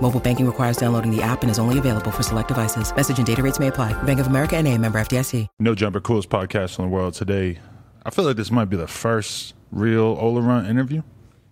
[0.00, 2.94] Mobile banking requires downloading the app and is only available for select devices.
[2.94, 4.00] Message and data rates may apply.
[4.02, 5.46] Bank of America and a member FDIC.
[5.58, 7.58] No Jumper, coolest podcast in the world today.
[8.04, 11.02] I feel like this might be the first real Ola Runt interview.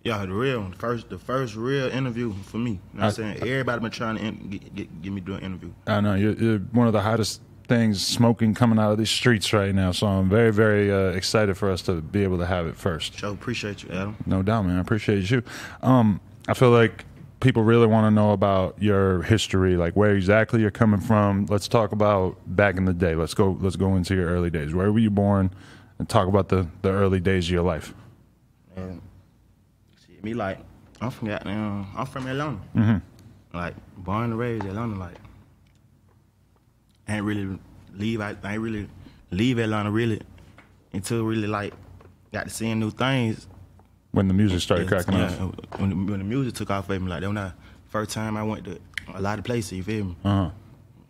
[0.03, 0.71] Yeah, the real.
[0.77, 2.71] First, the first real interview for me.
[2.71, 3.37] You know what I- I'm saying?
[3.41, 5.71] Everybody been trying to in, get, get, get me do an interview.
[5.87, 9.51] I know you're, you're one of the hottest things smoking coming out of these streets
[9.51, 12.67] right now, so I'm very, very uh, excited for us to be able to have
[12.67, 13.17] it first.
[13.17, 14.15] So appreciate you, Adam.
[14.27, 14.77] No doubt, man.
[14.77, 15.41] I appreciate you.
[15.81, 17.05] Um, I feel like
[17.45, 21.45] people really want to know about your history, like where exactly you're coming from.
[21.45, 23.13] Let's talk about back in the day.
[23.13, 23.55] Let's go.
[23.61, 24.73] Let's go into your early days.
[24.73, 25.51] Where were you born?
[25.99, 27.93] And talk about the the early days of your life.
[28.75, 28.99] And
[30.07, 30.57] see me like
[30.99, 32.59] I'm from goddamn, I'm from Atlanta.
[32.75, 33.57] Mm-hmm.
[33.57, 34.95] Like born and raised in Atlanta.
[34.95, 35.17] Like
[37.07, 37.59] I ain't really
[37.93, 38.21] leave.
[38.21, 38.89] I, I ain't really
[39.29, 40.19] leave Atlanta really
[40.93, 41.73] until really like
[42.33, 43.47] got to seeing new things.
[44.15, 45.79] When the music started Yeah, cracking yeah, off.
[45.79, 47.51] When the, when the music took off for me, like that when I
[47.89, 48.79] first time I went to
[49.13, 49.73] a lot of places.
[49.73, 50.15] You feel me?
[50.23, 50.49] Uh huh.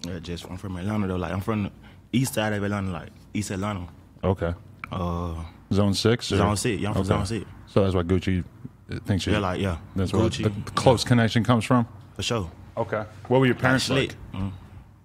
[0.07, 1.15] Yeah, just I'm from Atlanta though.
[1.15, 1.71] Like I'm from the
[2.11, 3.87] east side of Atlanta, like East Atlanta.
[4.23, 4.53] Okay.
[4.91, 5.35] Uh,
[5.73, 6.31] Zone six.
[6.31, 7.45] or- Zone six, yeah, I'm from Zone six.
[7.67, 8.43] So that's why Gucci
[9.05, 9.33] thinks you.
[9.33, 9.77] Yeah, like, yeah.
[9.95, 11.87] That's where Gucci, the close connection comes from.
[12.15, 12.51] for sure.
[12.77, 13.03] Okay.
[13.27, 14.15] What were your parents like?
[14.33, 14.51] Mm.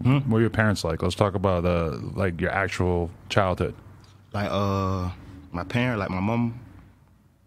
[0.03, 1.03] What were your parents like?
[1.03, 3.75] Let's talk about uh, like your actual childhood.
[4.33, 5.11] Like uh,
[5.53, 6.59] my parent, like my mom,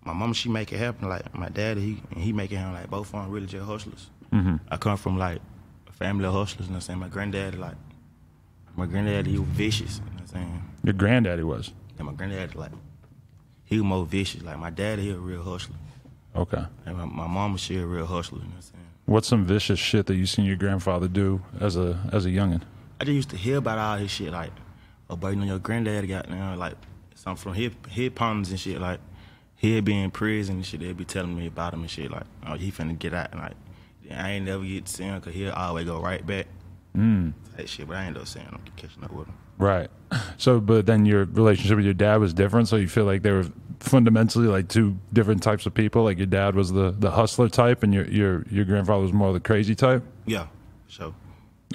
[0.05, 1.09] my mom, she make it happen.
[1.09, 2.73] Like my dad, he he make it happen.
[2.73, 4.09] Like both of them really just hustlers.
[4.31, 4.55] Mm-hmm.
[4.69, 5.41] I come from like
[5.87, 6.67] a family of hustlers.
[6.67, 6.99] You know what I'm saying?
[6.99, 7.75] My granddad, like
[8.75, 9.97] my granddad, he was vicious.
[9.97, 10.63] You know what I'm saying?
[10.83, 11.71] Your granddaddy was.
[11.97, 12.71] And my granddad, like
[13.63, 14.43] he was more vicious.
[14.43, 15.75] Like my dad, he a real hustler.
[16.35, 16.63] Okay.
[16.85, 18.39] And my, my mama, she a real hustler.
[18.39, 18.83] You know what I'm saying?
[19.05, 22.61] What's some vicious shit that you seen your grandfather do as a as a youngin?
[22.99, 24.51] I just used to hear about all his shit, like,
[25.09, 26.75] oh, but you know, your granddad got, you know, like,
[27.15, 29.01] something from his, his problems and shit, like,
[29.63, 32.25] he'd be in prison and shit, they'd be telling me about him and shit, like,
[32.45, 33.53] oh, he finna get out, and like,
[34.11, 36.47] I ain't never get to see him, cause he'll always go right back.
[36.95, 37.33] Mm.
[37.55, 39.35] That shit, but I ain't never seeing him, catching up with him.
[39.57, 39.89] Right.
[40.37, 42.67] So, but then your relationship with your dad was different.
[42.67, 43.45] So you feel like they were
[43.79, 46.03] fundamentally like two different types of people.
[46.03, 49.31] Like your dad was the the hustler type, and your your your grandfather was more
[49.31, 50.03] the crazy type.
[50.25, 50.47] Yeah,
[50.87, 51.15] so,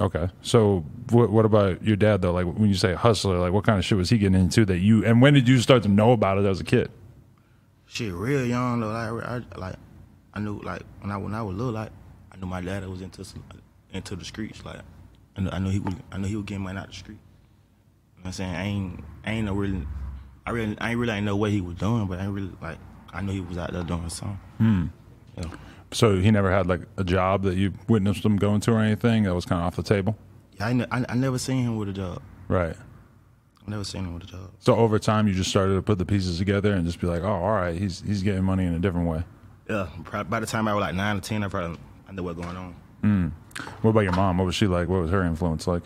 [0.00, 0.28] Okay.
[0.42, 2.32] So what what about your dad though?
[2.32, 4.78] Like when you say hustler, like what kind of shit was he getting into that
[4.78, 5.04] you?
[5.04, 6.90] And when did you start to know about it as a kid?
[7.88, 9.76] Shit, real young, though, like, I, like,
[10.34, 11.90] I knew, like, when I, when I was little, like,
[12.30, 13.24] I knew my dad was into,
[13.92, 14.80] into the streets, like,
[15.36, 17.18] I knew, I knew he was, I knew he was getting money out the street.
[18.16, 18.54] You know what I'm saying?
[18.54, 19.86] I ain't, I ain't no really,
[20.46, 22.78] I really, I ain't really know what he was doing, but I ain't really, like,
[23.12, 24.38] I knew he was out there doing something.
[24.58, 24.86] Hmm.
[25.36, 25.44] Yeah.
[25.92, 29.22] So he never had like a job that you witnessed him going to or anything
[29.22, 30.16] that was kind of off the table.
[30.58, 32.20] Yeah, I, ne- I, I never seen him with a job.
[32.48, 32.76] Right.
[33.68, 34.50] Never seen him with a job.
[34.60, 37.22] So over time, you just started to put the pieces together and just be like,
[37.22, 39.22] oh, all right, he's he's getting money in a different way.
[39.68, 39.88] Yeah,
[40.28, 42.44] by the time I was like nine or ten, I probably I knew what was
[42.46, 42.74] going on.
[43.02, 43.32] Mm.
[43.82, 44.38] What about your mom?
[44.38, 44.88] What was she like?
[44.88, 45.82] What was her influence like?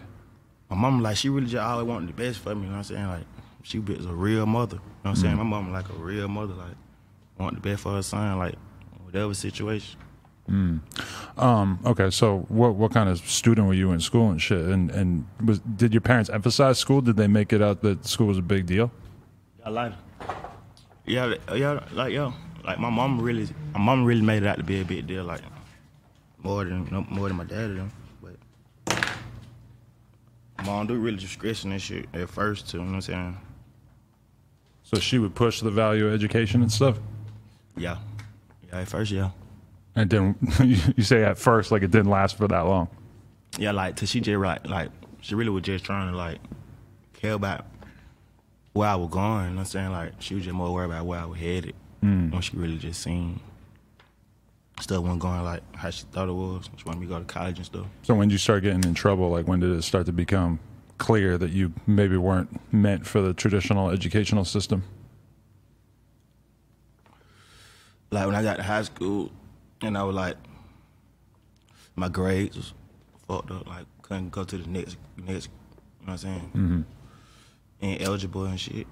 [0.70, 2.78] My mom, like, she really just always wanted the best for me, you know what
[2.78, 3.06] I'm saying?
[3.06, 3.24] Like,
[3.62, 5.34] she was a real mother, you know what I'm saying?
[5.34, 5.38] Mm.
[5.38, 6.76] My mom, like, a real mother, like,
[7.38, 8.54] wanted the best for her son, like,
[9.04, 9.98] whatever situation.
[10.50, 10.80] Mm.
[11.38, 14.58] Um, okay, so what what kind of student were you in school and shit?
[14.66, 17.00] And and was did your parents emphasize school?
[17.00, 18.90] Did they make it out that school was a big deal?
[19.64, 19.92] I like.
[21.04, 22.32] Yeah, li- yeah, like, yo,
[22.64, 25.24] like, my mom really, my mom really made it out to be a big deal,
[25.24, 25.40] like,
[26.44, 27.90] more than, no, more than my dad did,
[28.22, 28.36] but
[30.58, 33.00] my mom do really just discretion and shit at first, too, you know what I'm
[33.02, 33.36] saying?
[34.84, 37.00] So she would push the value of education and stuff.
[37.76, 37.96] Yeah.
[38.68, 39.30] Yeah, at first, yeah.
[39.94, 40.36] And then
[40.96, 42.88] you say at first, like it didn't last for that long.
[43.58, 44.90] Yeah, like to she just right, like
[45.20, 46.38] she really was just trying to like
[47.14, 47.66] care about
[48.72, 49.44] where I was going.
[49.44, 49.92] You know what I'm saying?
[49.92, 51.74] Like she was just more worried about where I was headed.
[52.02, 52.32] Mm.
[52.32, 53.38] When she really just seen
[54.80, 56.68] stuff wasn't going like how she thought it was.
[56.76, 57.86] She wanted me to go to college and stuff.
[58.02, 59.30] So when did you start getting in trouble?
[59.30, 60.58] Like when did it start to become
[60.98, 64.84] clear that you maybe weren't meant for the traditional educational system?
[68.10, 69.30] Like when I got to high school,
[69.82, 70.36] and I was like,
[71.96, 72.74] my grades was
[73.28, 73.66] fucked up.
[73.66, 75.48] Like couldn't go to the next next.
[76.00, 76.50] You know what I'm saying?
[76.54, 76.80] Mm-hmm.
[77.82, 78.86] Ain't eligible and shit.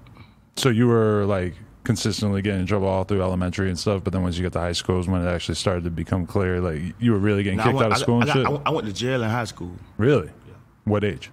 [0.56, 1.54] So you were like
[1.84, 4.58] consistently getting in trouble all through elementary and stuff, but then once you get to
[4.60, 7.60] high school is when it actually started to become clear, like you were really getting
[7.60, 8.46] I kicked went- out of school I, and got- shit.
[8.46, 10.26] I went- I went to jail in high school, really?
[10.46, 10.54] Yeah.
[10.84, 11.30] What age?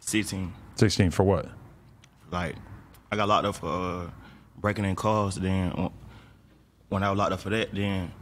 [0.00, 0.52] 16.
[0.76, 1.48] Sixteen for what?
[2.30, 2.54] Like
[3.12, 4.10] I got locked up for uh,
[4.58, 5.34] breaking in cars.
[5.36, 5.88] Then uh,
[6.88, 8.12] when I was locked up for that, then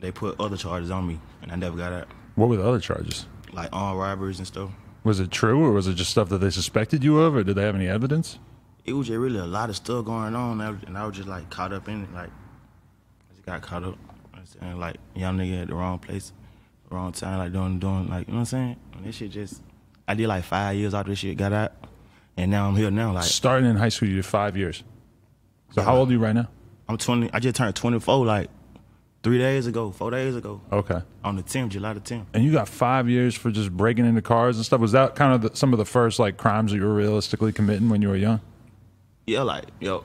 [0.00, 2.08] they put other charges on me, and I never got out.
[2.34, 3.26] What were the other charges?
[3.52, 4.70] Like armed robberies and stuff.
[5.04, 7.56] Was it true, or was it just stuff that they suspected you of, or did
[7.56, 8.38] they have any evidence?
[8.88, 11.28] it was just really a lot of stuff going on, and I was, and just
[11.28, 12.14] like caught up in it.
[12.14, 13.96] Like, I just got caught up.
[13.98, 14.78] You know what I'm saying?
[14.78, 16.32] Like, young nigga at the wrong place,
[16.90, 18.76] wrong time, like doing, doing, like, you know what I'm saying?
[18.94, 19.62] And this shit just,
[20.06, 21.72] I did like five years after this shit got out,
[22.36, 23.12] and now I'm here now.
[23.12, 24.82] Like, Starting in high school, you did five years.
[25.72, 26.48] So how old are you right now?
[26.88, 28.48] I'm 20, I just turned 24 like
[29.22, 31.00] three days ago, four days ago, Okay.
[31.24, 32.26] on the 10th, July the 10th.
[32.34, 34.80] And you got five years for just breaking into cars and stuff.
[34.80, 37.52] Was that kind of the, some of the first like crimes that you were realistically
[37.52, 38.40] committing when you were young?
[39.26, 40.04] Yeah, like, yo,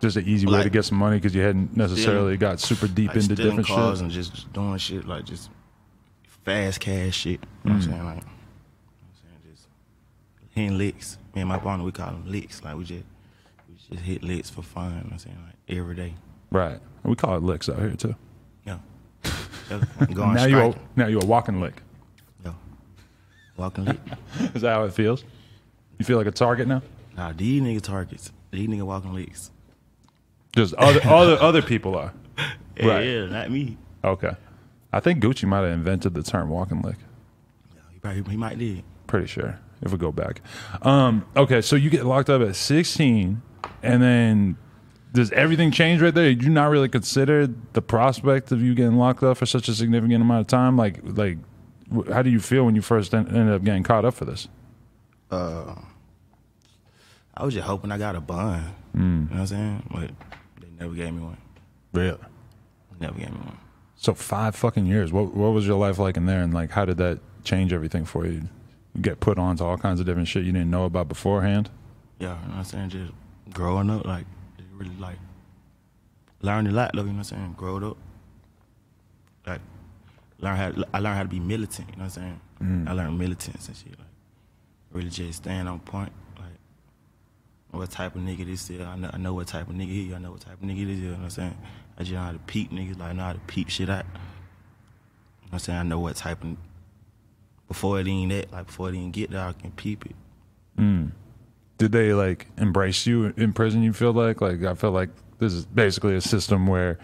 [0.00, 2.88] Just an easy way to get some money because you hadn't necessarily Stealing- got super
[2.88, 4.02] deep like into different cars shit.
[4.02, 5.50] and just, doing shit, like just
[6.44, 7.40] fast cash shit.
[7.64, 7.84] You know what I'm Mm.
[7.84, 8.04] saying?
[8.04, 9.54] Like, you know what I'm saying?
[9.54, 9.68] Just
[10.50, 11.18] hitting licks.
[11.34, 12.62] Me and my partner, we call them licks.
[12.64, 13.04] Like, we just,
[13.68, 14.86] we just hit licks for fun.
[14.90, 15.38] You know what I'm saying?
[15.46, 16.14] Like, every day.
[16.54, 16.74] Right.
[17.02, 18.14] And we call it licks out here too.
[18.64, 18.78] Yeah.
[20.08, 21.82] Now you are, now you a walking lick.
[22.44, 22.54] Yo.
[23.56, 23.98] Walking lick.
[24.54, 25.24] Is that how it feels?
[25.98, 26.82] You feel like a target now?
[27.16, 28.30] Nah, these nigga targets.
[28.52, 29.50] These nigga walking licks.
[30.54, 32.12] Just other other other people are.
[32.76, 33.04] Yeah, Right.
[33.06, 33.76] yeah, not me.
[34.04, 34.36] Okay.
[34.92, 36.96] I think Gucci might have invented the term walking lick.
[37.92, 38.84] He probably he might did.
[39.08, 40.40] Pretty sure if we go back.
[40.82, 43.42] Um, okay, so you get locked up at 16,
[43.82, 44.56] and then
[45.14, 46.26] does everything change right there?
[46.26, 49.74] Did you not really consider the prospect of you getting locked up for such a
[49.74, 50.76] significant amount of time?
[50.76, 51.38] Like, like,
[52.12, 54.48] how do you feel when you first en- ended up getting caught up for this?
[55.30, 55.76] Uh,
[57.32, 58.64] I was just hoping I got a bond.
[58.96, 59.00] Mm.
[59.00, 59.88] You know what I'm saying?
[59.90, 60.10] But
[60.60, 61.38] they never gave me one.
[61.92, 62.18] Really?
[63.00, 63.58] Never gave me one.
[63.96, 65.12] So five fucking years.
[65.12, 68.04] What what was your life like in there, and like how did that change everything
[68.04, 68.48] for you?
[68.94, 71.70] You get put on to all kinds of different shit you didn't know about beforehand.
[72.18, 72.88] Yeah, you know what I'm saying?
[72.90, 73.12] Just
[73.52, 74.26] growing up, like,
[74.74, 75.18] really, like,
[76.42, 77.54] learned a lot, though, you know what I'm saying?
[77.56, 77.96] Growed up.
[79.46, 79.60] Like,
[80.40, 82.40] learn how, I learned how to be militant, you know what I'm saying?
[82.62, 82.88] Mm.
[82.88, 84.08] I learned militance and shit, like,
[84.92, 86.58] really just staying on point, like,
[87.70, 88.80] what type of nigga this is.
[88.80, 90.14] I know, I know what type of nigga he.
[90.14, 91.58] I know what type of nigga this is, you know what I'm saying?
[91.98, 94.04] I just know how to peep niggas, like, I know how to peep shit out.
[94.04, 94.20] You know
[95.50, 95.78] what I'm saying?
[95.78, 96.56] I know what type of,
[97.68, 100.16] before it even that, like, before it even get there, I can peep it.
[100.78, 101.12] Mm.
[101.78, 105.52] Did they like embrace you in prison you feel like like i feel like this
[105.52, 106.98] is basically a system where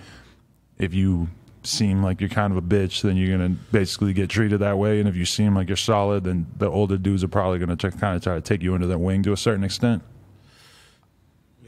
[0.79, 1.29] if you
[1.63, 4.99] seem like you're kind of a bitch then you're gonna basically get treated that way
[4.99, 7.91] and if you seem like you're solid then the older dudes are probably gonna try,
[7.91, 10.03] kind of try to take you under their wing to a certain extent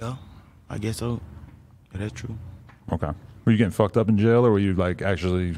[0.01, 0.17] Yeah,
[0.71, 1.21] I guess so.
[1.93, 2.39] Yeah, that's true.
[2.91, 3.11] okay
[3.45, 5.57] were you getting fucked up in jail or were you like actually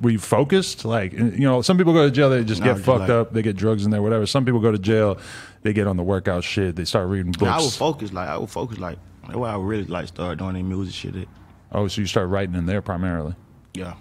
[0.00, 2.74] were you focused like you know some people go to jail they just No, get
[2.76, 5.18] just fucked like- up they get drugs in there whatever some people go to jail
[5.62, 8.38] they get on the workout shit they start reading books I was focused, like I
[8.38, 11.16] was focused, like that's why I really like started doing the music shit.
[11.16, 11.28] At,
[11.72, 13.34] oh so you start writing in there primarily
[13.74, 13.94] yeah,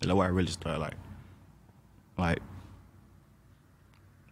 [0.00, 0.94] that's why I really started like,
[2.16, 2.38] like,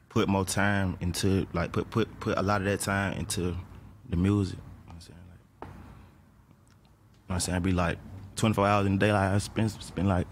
[0.08, 3.56] put more time into like put put put a lot of that time into
[4.08, 4.58] the music.
[4.58, 5.72] You know what I'm saying like, you know
[7.26, 7.98] what I'm saying I'd be like
[8.36, 9.12] 24 hours in the day.
[9.12, 10.26] Like I spend spend like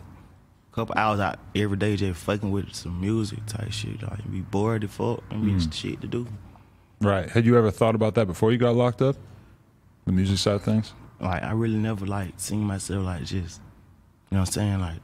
[0.78, 4.02] couple hours out every day just fucking with some music type shit.
[4.02, 5.72] Like be bored as fuck and be mm.
[5.72, 6.26] shit to do.
[7.00, 7.28] Right.
[7.28, 9.16] Had you ever thought about that before you got locked up?
[10.06, 10.92] The music side of things?
[11.20, 13.60] like I really never like seen myself like just,
[14.30, 15.00] you know what I'm saying, like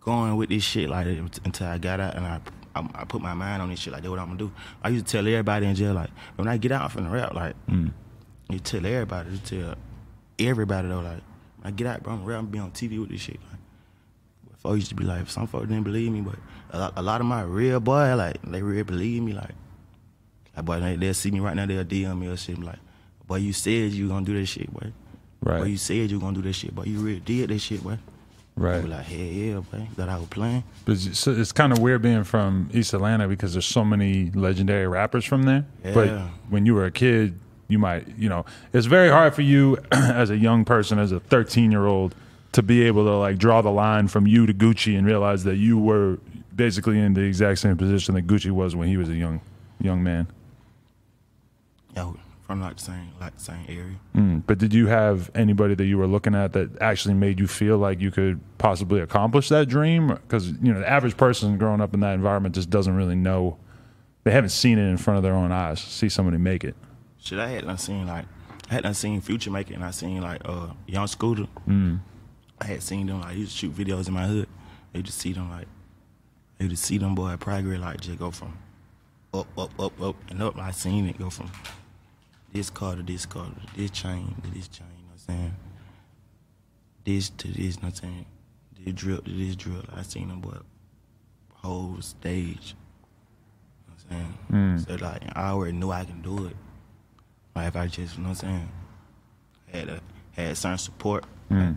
[0.00, 2.40] going with this shit like until I got out and I,
[2.74, 4.52] I, I put my mind on this shit like that's what I'm gonna do.
[4.82, 7.34] I used to tell everybody in jail like when I get out from the rap
[7.34, 7.90] like mm.
[8.50, 9.74] you tell everybody, you tell
[10.38, 11.22] everybody though like
[11.60, 13.20] when I get out bro I'm gonna rap, I'm gonna be on TV with this
[13.22, 13.60] shit like.
[14.66, 16.36] I used to be like some folks didn't believe me, but
[16.70, 19.54] a lot, a lot of my real boy like they really believe me like.
[20.56, 22.58] Like, boy, they, they'll see me right now, they'll DM me or shit.
[22.58, 22.78] Like,
[23.26, 24.92] boy, you said you gonna do that shit, boy.
[25.42, 25.58] Right.
[25.58, 26.84] Boy, you said you gonna do that shit, boy.
[26.84, 27.98] You really did that shit, boy.
[28.56, 28.82] Right.
[28.82, 29.86] Be like, hell yeah, boy.
[29.96, 30.64] That I was playing.
[30.86, 34.30] But it's, so it's kind of weird being from East Atlanta because there's so many
[34.30, 35.66] legendary rappers from there.
[35.84, 35.92] Yeah.
[35.92, 39.76] But when you were a kid, you might, you know, it's very hard for you
[39.92, 42.14] as a young person, as a 13 year old,
[42.56, 45.56] to be able to like draw the line from you to Gucci and realize that
[45.56, 46.18] you were
[46.54, 49.42] basically in the exact same position that Gucci was when he was a young
[49.78, 50.26] young man?
[51.94, 52.12] Yeah,
[52.46, 53.96] from like the same like the same area.
[54.14, 54.42] Mm.
[54.46, 57.76] But did you have anybody that you were looking at that actually made you feel
[57.76, 60.08] like you could possibly accomplish that dream?
[60.08, 63.58] Because you know, the average person growing up in that environment just doesn't really know.
[64.24, 65.78] They haven't seen it in front of their own eyes.
[65.78, 66.74] See somebody make it.
[67.18, 68.24] Shit, I hadn't seen like
[68.70, 71.48] I hadn't seen Future make it, and I seen like uh Young Scooter.
[71.68, 72.00] Mm.
[72.60, 74.48] I had seen them like I used to shoot videos in my hood.
[74.92, 75.68] You just see them like
[76.58, 78.56] you just see them boy progress like just go from
[79.34, 80.58] up, up, up, up, and up.
[80.58, 81.50] I seen it go from
[82.52, 84.86] this car to this car to this chain to this chain.
[84.96, 85.56] You know what I'm saying?
[87.04, 87.58] This to this.
[87.58, 88.26] You know what I'm saying?
[88.78, 89.82] This drill to this drill.
[89.94, 90.56] I seen them boy
[91.52, 92.74] whole stage.
[93.82, 94.38] You know what I'm saying?
[94.50, 94.86] Mm.
[94.86, 96.56] So like I already knew I can do it.
[97.54, 98.68] Like if I just, you know what I'm saying?
[99.66, 100.00] Had a
[100.32, 101.76] had certain support mm.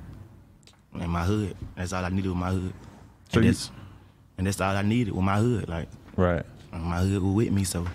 [0.95, 1.55] In my hood.
[1.75, 2.73] That's all I needed with my hood.
[3.29, 3.71] So and you- that's
[4.37, 5.67] and that's all I needed with my hood.
[5.69, 6.43] Like Right.
[6.71, 7.85] my hood was with me, so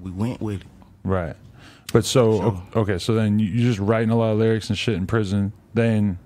[0.00, 0.66] we went with it.
[1.04, 1.36] Right.
[1.92, 2.62] But so Sure.
[2.82, 5.52] okay, so then you- you're just writing a lot of lyrics and shit in prison.
[5.74, 6.18] Then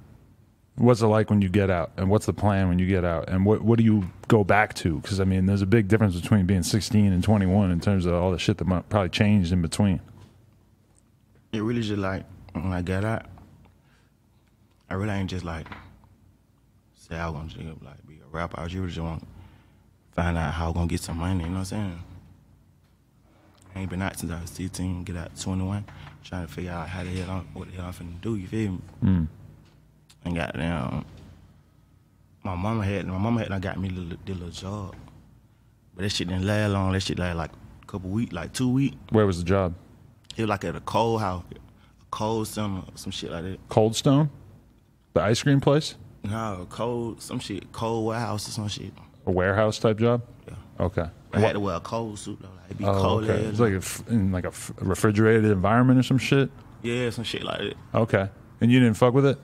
[0.77, 1.91] what's it like when you get out?
[1.97, 3.29] And what's the plan when you get out?
[3.29, 4.97] And what what do you go back to?
[5.01, 8.15] Because I mean, there's a big difference between being 16 and 21 in terms of
[8.15, 10.01] all the shit that probably changed in between.
[11.53, 13.27] It really just like when I got out,
[14.89, 15.67] I really ain't just like
[16.95, 18.61] say I want to like be a rapper.
[18.61, 19.27] I really just want to
[20.15, 21.45] find out how I'm gonna get some money.
[21.45, 22.03] You know what I'm saying?
[23.75, 25.05] I ain't been out since I was 16.
[25.05, 25.85] Get out 21,
[26.25, 28.37] trying to figure out how the hell I'm, what the hell I'm finna do.
[28.37, 28.81] You feel me?
[29.05, 29.29] Mm.
[30.25, 31.05] And goddamn,
[32.43, 34.97] my mama had my mama had done got me the little, the little job,
[35.95, 36.93] but that shit didn't last long.
[36.93, 37.51] That shit like like
[37.83, 38.97] a couple weeks, like two weeks.
[39.11, 39.75] Where was the job?
[40.37, 41.59] It was like at a cold house, a
[42.11, 43.69] cold center, some shit like that.
[43.69, 44.31] Cold Stone,
[45.17, 45.95] the ice cream place,
[46.25, 48.93] No, cold, some shit, cold warehouse or some shit.
[49.27, 50.23] a warehouse type job.
[50.47, 50.55] Yeah.
[50.87, 51.07] Okay.
[51.33, 52.49] I had to wear a cold suit though.
[52.49, 53.43] Like, it'd be Oh, cold okay.
[53.45, 56.51] It's like a in like a refrigerated environment or some shit.
[56.83, 57.75] yeah, some shit like that.
[57.95, 58.29] Okay.
[58.61, 59.39] And you didn't fuck with it?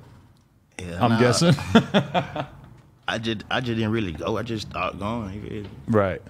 [0.78, 1.54] Yeah, I'm nah, guessing.
[3.08, 4.38] I just, I just didn't really go.
[4.38, 5.34] I just started going.
[5.34, 5.68] You feel me?
[5.88, 6.22] right.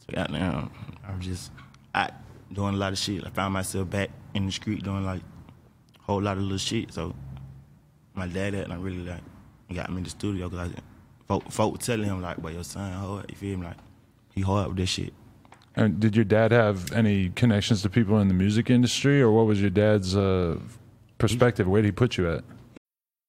[0.00, 0.70] So goddamn,
[1.06, 1.50] I was just
[1.94, 2.12] out
[2.52, 3.24] doing a lot of shit.
[3.26, 5.22] I found myself back in the street doing like
[5.98, 6.92] a whole lot of little shit.
[6.92, 7.14] So
[8.14, 9.22] my dad had not really like
[9.72, 10.74] got me in the studio because I
[11.26, 13.66] folk, folk telling him like, "But your son hard." You feel me?
[13.66, 13.76] Like
[14.34, 15.12] he hard with this shit.
[15.74, 19.46] And did your dad have any connections to people in the music industry, or what
[19.46, 20.58] was your dad's uh,
[21.18, 21.66] perspective?
[21.66, 22.44] Where did he put you at?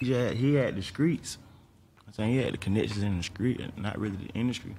[0.00, 1.38] He had he had the streets.
[2.06, 4.74] I'm saying he had the connections in the street, not really the industry.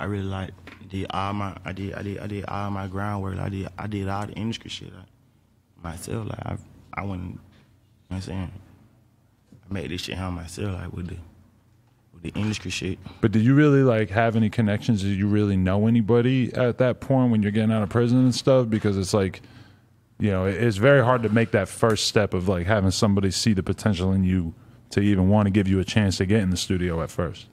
[0.00, 0.52] I really like
[0.88, 3.38] did all my I did I did I did all my groundwork.
[3.38, 4.92] I did I did all the industry shit
[5.82, 6.28] myself.
[6.28, 6.56] Like I
[6.94, 7.28] I wouldn't.
[7.28, 7.40] You know
[8.08, 8.52] what I'm saying
[9.70, 10.80] I made this shit happen myself.
[10.80, 11.16] Like with the
[12.14, 12.98] with the industry shit.
[13.20, 15.02] But did you really like have any connections?
[15.02, 18.34] Did you really know anybody at that point when you're getting out of prison and
[18.34, 18.68] stuff?
[18.70, 19.42] Because it's like,
[20.24, 23.52] you know, it's very hard to make that first step of like having somebody see
[23.52, 24.54] the potential in you
[24.88, 27.46] to even want to give you a chance to get in the studio at first.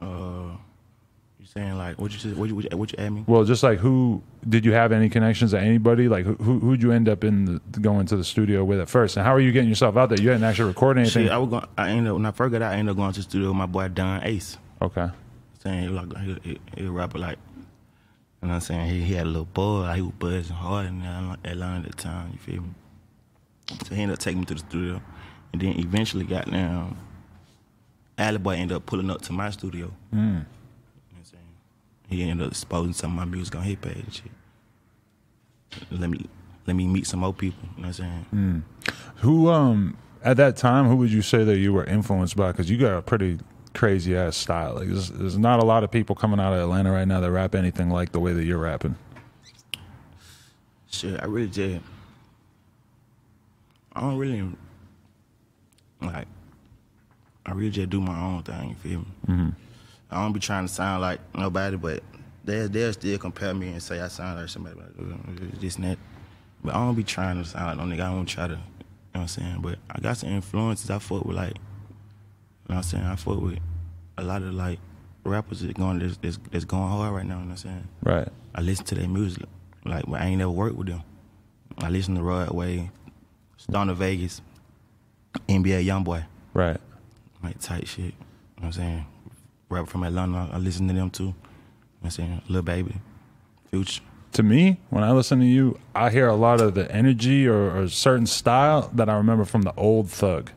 [0.00, 0.52] Uh,
[1.40, 2.30] you saying like what you?
[2.36, 3.24] What you what you, what you add me?
[3.26, 6.08] Well, just like who did you have any connections to anybody?
[6.08, 8.88] Like who who who'd you end up in the, going to the studio with at
[8.88, 9.16] first?
[9.16, 10.20] And how are you getting yourself out there?
[10.20, 11.24] You hadn't actually recorded anything.
[11.24, 11.66] Shit, I was going.
[11.76, 12.70] I ended up when I first got out.
[12.70, 14.58] I ended up going to the studio with my boy Don Ace.
[14.80, 15.08] okay.
[15.64, 17.38] saying he was like he, he, he a rapper like
[18.42, 18.88] you know what I'm saying?
[18.90, 22.30] He, he had a little boy he was buzzing hard in Atlanta- at the time
[22.32, 22.70] you feel me?
[23.86, 25.02] So he ended up taking me to the studio.
[25.52, 26.96] And then eventually got down
[28.16, 29.90] Alley Boy ended up pulling up to my studio.
[30.10, 30.16] Hmm.
[30.18, 30.44] you know what
[31.18, 31.42] I'm saying?
[32.08, 34.32] He ended up exposing some of my music on his page and shit.
[35.90, 36.26] Let me
[36.66, 38.64] let me meet some old people you know what I'm saying?
[39.16, 42.52] Who um at that time who would you say that you were influenced by?
[42.52, 43.38] Because you got a pretty
[43.74, 44.74] crazy ass style.
[44.74, 47.30] Like there's, there's not a lot of people coming out of Atlanta right now that
[47.30, 48.96] rap anything like the way that you're rapping.
[50.90, 51.82] Shit, I really did.
[53.92, 54.48] I don't really
[56.00, 56.26] like
[57.44, 59.06] I really just do my own thing, you feel me?
[59.26, 59.48] Mm-hmm.
[60.10, 62.02] I don't be trying to sound like nobody, but
[62.44, 65.84] they they'll still compare me and say I sound like somebody like uh, this and
[65.84, 65.98] that.
[66.62, 68.06] But I don't be trying to sound like no nigga.
[68.06, 68.64] I don't try to, you know
[69.12, 69.58] what I'm saying?
[69.62, 70.90] But I got some influences.
[70.90, 71.56] I fuck with like,
[72.70, 73.04] know what I'm saying?
[73.04, 73.58] I fuck with
[74.18, 74.78] a lot of like
[75.24, 77.34] rappers that going that's, that's, that's going hard right now.
[77.38, 77.88] You know what I'm saying?
[78.02, 78.28] Right.
[78.54, 79.44] I listen to their music.
[79.84, 81.02] Like, but I ain't never worked with them.
[81.78, 82.88] I listen to Rod Wave,
[83.56, 84.42] Stoner Vegas,
[85.48, 86.78] NBA YoungBoy, Right.
[87.42, 88.04] like tight shit.
[88.06, 88.14] You know
[88.56, 89.06] what I'm saying?
[89.68, 91.22] Rapper from Atlanta, I listen to them too.
[91.24, 91.34] You know
[92.00, 92.42] what I'm saying?
[92.48, 92.94] Lil Baby,
[93.70, 94.02] Future.
[94.32, 97.76] To me, when I listen to you, I hear a lot of the energy or,
[97.82, 100.50] or certain style that I remember from the old Thug.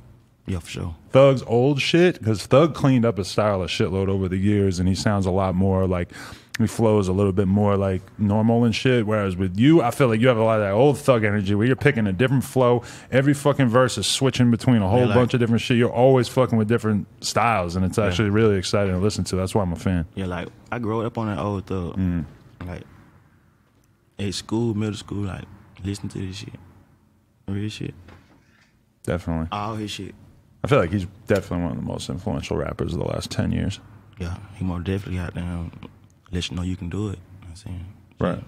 [0.45, 0.95] Yeah, for sure.
[1.11, 4.89] Thug's old shit because Thug cleaned up his style a shitload over the years, and
[4.89, 6.09] he sounds a lot more like
[6.59, 9.07] he flows a little bit more like normal and shit.
[9.07, 11.55] Whereas with you, I feel like you have a lot of that old Thug energy
[11.55, 12.83] where you're picking a different flow.
[13.09, 15.77] Every fucking verse is switching between a whole Yeah, like- bunch of different shit.
[15.77, 19.35] You're always fucking with different styles, and it's actually really exciting to listen to.
[19.37, 20.05] That's why I'm a fan.
[20.13, 21.95] Yeah, like I grew up on that old thug.
[21.97, 22.25] Mm.
[22.67, 22.83] Like
[24.19, 25.45] at school, middle school, like
[25.83, 26.53] listen to this shit.
[27.47, 27.93] Real shit.
[29.03, 29.47] Definitely.
[29.51, 30.13] All his shit.
[30.63, 33.51] I feel like he's definitely one of the most influential rappers of the last 10
[33.51, 33.79] years.
[34.19, 35.69] Yeah, he more definitely out there
[36.33, 37.11] let you know you can do it.
[37.11, 37.85] You know what I'm saying?
[38.19, 38.43] Right.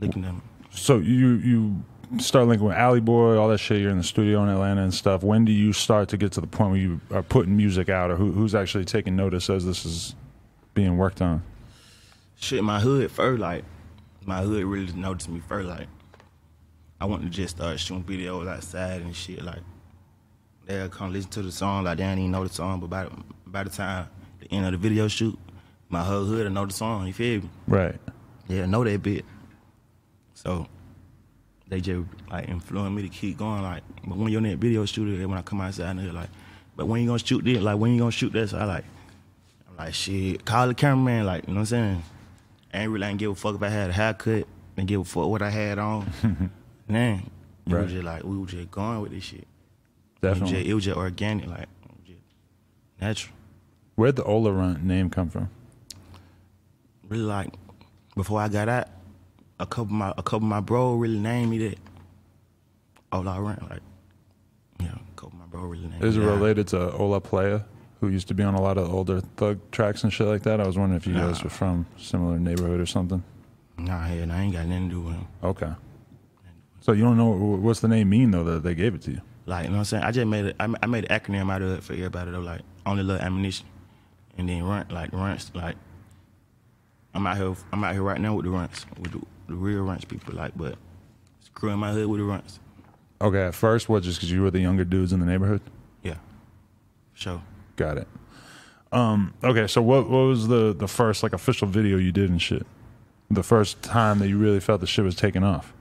[0.00, 0.42] Looking them.
[0.70, 1.82] So you you
[2.18, 3.80] start linking with Alley Boy, all that shit.
[3.80, 5.22] You're in the studio in Atlanta and stuff.
[5.22, 8.10] When do you start to get to the point where you are putting music out,
[8.10, 10.14] or who, who's actually taking notice as this is
[10.74, 11.42] being worked on?
[12.36, 13.64] Shit, my hood first, like
[14.24, 15.68] my hood really noticed me first.
[15.68, 15.88] Like
[17.00, 19.42] I wanted to just start shooting videos outside and shit.
[19.42, 19.62] Like
[20.68, 23.04] they'll come listen to the song, like they didn't even know the song, but by
[23.04, 23.10] the,
[23.46, 24.08] by the time
[24.40, 25.36] the end of the video shoot,
[25.88, 27.06] my whole hood will know the song.
[27.06, 27.50] You feel me?
[27.66, 27.96] Right.
[28.46, 29.24] Yeah, know that bit.
[30.34, 30.66] So
[31.68, 33.62] they just like influenced me to keep going.
[33.62, 36.30] Like, but when you're in that video shooter, when I come outside, and they're like,
[36.76, 37.58] but when you gonna shoot this?
[37.60, 38.52] Like, when you gonna shoot this?
[38.54, 38.84] I like,
[39.68, 41.26] I'm like, shit, call the cameraman.
[41.26, 42.02] Like, you know what I'm saying?
[42.72, 44.46] I ain't really ain't give a fuck if I had a haircut.
[44.76, 46.10] Didn't give a fuck what I had on.
[46.88, 47.30] Man,
[47.66, 47.82] Right.
[47.82, 49.46] was just like we were just going with this shit.
[50.20, 51.68] It was just, it was just organic, like
[52.04, 52.20] just
[53.00, 53.34] natural.
[53.94, 55.50] Where'd the Ola Runt name come from?
[57.08, 57.54] really like
[58.16, 58.88] before I got out,
[59.60, 61.78] a couple of my a couple of my bro really named me that.
[63.10, 63.80] I ran like,
[64.80, 67.62] yeah, a couple of my bro really named Is it related to Ola Playa,
[68.00, 70.60] who used to be on a lot of older thug tracks and shit like that?
[70.60, 73.22] I was wondering if you guys were from similar neighborhood or something.
[73.78, 75.26] Nah, hell, I ain't got nothing to do with him.
[75.42, 75.72] Okay.
[76.80, 79.20] So you don't know what's the name mean though that they gave it to you?
[79.48, 80.02] Like, you know what I'm saying?
[80.04, 80.56] I just made it.
[80.60, 82.40] I I made an acronym out of it for everybody though.
[82.40, 83.66] Like, only little ammunition,
[84.36, 85.50] and then run like runts.
[85.54, 85.76] Like,
[87.14, 87.56] I'm out here.
[87.72, 90.34] I'm out here right now with the runs, with the, the real runs people.
[90.34, 90.76] Like, but
[91.40, 92.60] screwing my hood with the runs.
[93.22, 95.62] Okay, at first, what, just because you were the younger dudes in the neighborhood?
[96.02, 96.18] Yeah,
[97.14, 97.42] sure.
[97.76, 98.08] Got it.
[98.92, 102.40] Um, okay, so what, what was the, the first like official video you did and
[102.40, 102.66] shit?
[103.30, 105.72] The first time that you really felt the shit was taking off?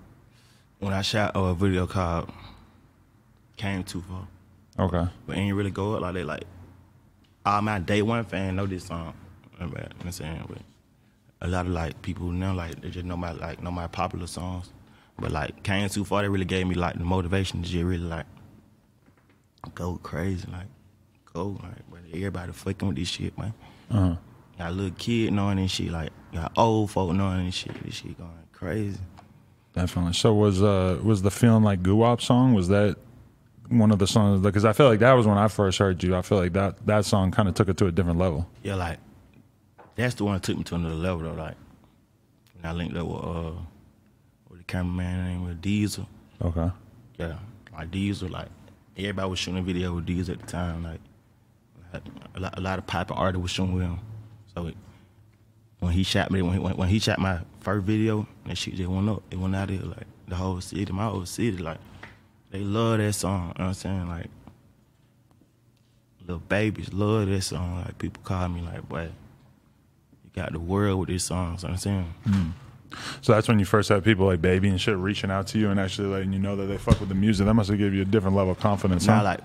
[0.79, 2.31] When I shot a video called
[3.57, 4.27] "Came Too Far."
[4.79, 5.09] Okay.
[5.25, 6.25] but it ain't really go up like that.
[6.25, 6.43] Like
[7.45, 9.13] all my day one fan know this song.
[9.59, 10.45] You know what I'm saying?
[10.47, 10.59] But
[11.41, 14.27] a lot of like people now like they just know my like know my popular
[14.27, 14.71] songs.
[15.19, 17.97] But like came too far, they really gave me like the motivation to just really
[17.97, 18.25] like
[19.73, 20.67] go crazy, like
[21.33, 23.53] go like but everybody fucking with this shit, man.
[23.89, 24.15] Uh-huh.
[24.57, 27.83] Got a little kid knowing this shit, like got old folk knowing this shit.
[27.83, 28.99] This shit going crazy.
[29.73, 30.13] Definitely.
[30.13, 32.53] So was uh was the feeling like Guwap song?
[32.53, 32.97] Was that
[33.69, 34.41] one of the songs?
[34.41, 36.15] Because I feel like that was when I first heard you.
[36.15, 38.47] I feel like that that song kind of took it to a different level.
[38.63, 38.99] Yeah, like
[39.95, 41.33] that's the one that took me to another level though.
[41.33, 41.55] Like
[42.55, 43.51] when I linked up with uh
[44.49, 46.07] with the cameraman named was Diesel.
[46.41, 46.71] Okay.
[47.17, 47.37] Yeah,
[47.73, 48.29] like Diesel.
[48.29, 48.49] Like
[48.97, 50.83] everybody was shooting a video with Diesel at the time.
[50.83, 50.99] Like
[52.35, 53.99] a lot, a lot of popular artists was shooting with him.
[54.53, 54.75] So it,
[55.79, 58.75] when he shot me, when he, when, when he shot my first video, that shit
[58.75, 59.23] just went up.
[59.31, 61.57] It went out there like the whole city, my whole city.
[61.57, 61.79] Like
[62.51, 63.41] they love that song.
[63.41, 64.07] You know what I'm saying?
[64.07, 64.27] Like
[66.21, 67.83] little babies love that song.
[67.85, 69.03] Like people call me like, boy,
[70.23, 71.57] you got the world with this song.
[71.57, 72.13] So I'm saying,
[73.21, 75.69] So that's when you first had people like Baby and shit reaching out to you
[75.69, 77.45] and actually letting you know that they fuck with the music.
[77.45, 79.07] That must have given you a different level of confidence.
[79.07, 79.23] now huh?
[79.23, 79.39] like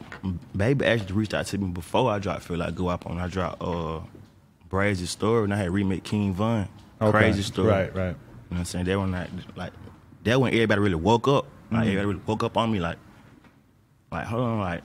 [0.57, 3.19] baby actually reached out to me before I dropped Feel Like Guwap on.
[3.19, 4.01] I dropped uh,
[4.71, 6.69] Brazy Story and I had remake King Von.
[7.01, 7.11] Okay.
[7.11, 7.69] Crazy Story.
[7.69, 8.07] Right, right.
[8.07, 8.17] You know
[8.49, 8.85] what I'm saying?
[8.85, 9.73] That one like like
[10.25, 11.47] that when everybody really woke up.
[11.73, 11.81] Mm-hmm.
[11.89, 12.99] Like everybody woke up on me like
[14.11, 14.83] like hold on like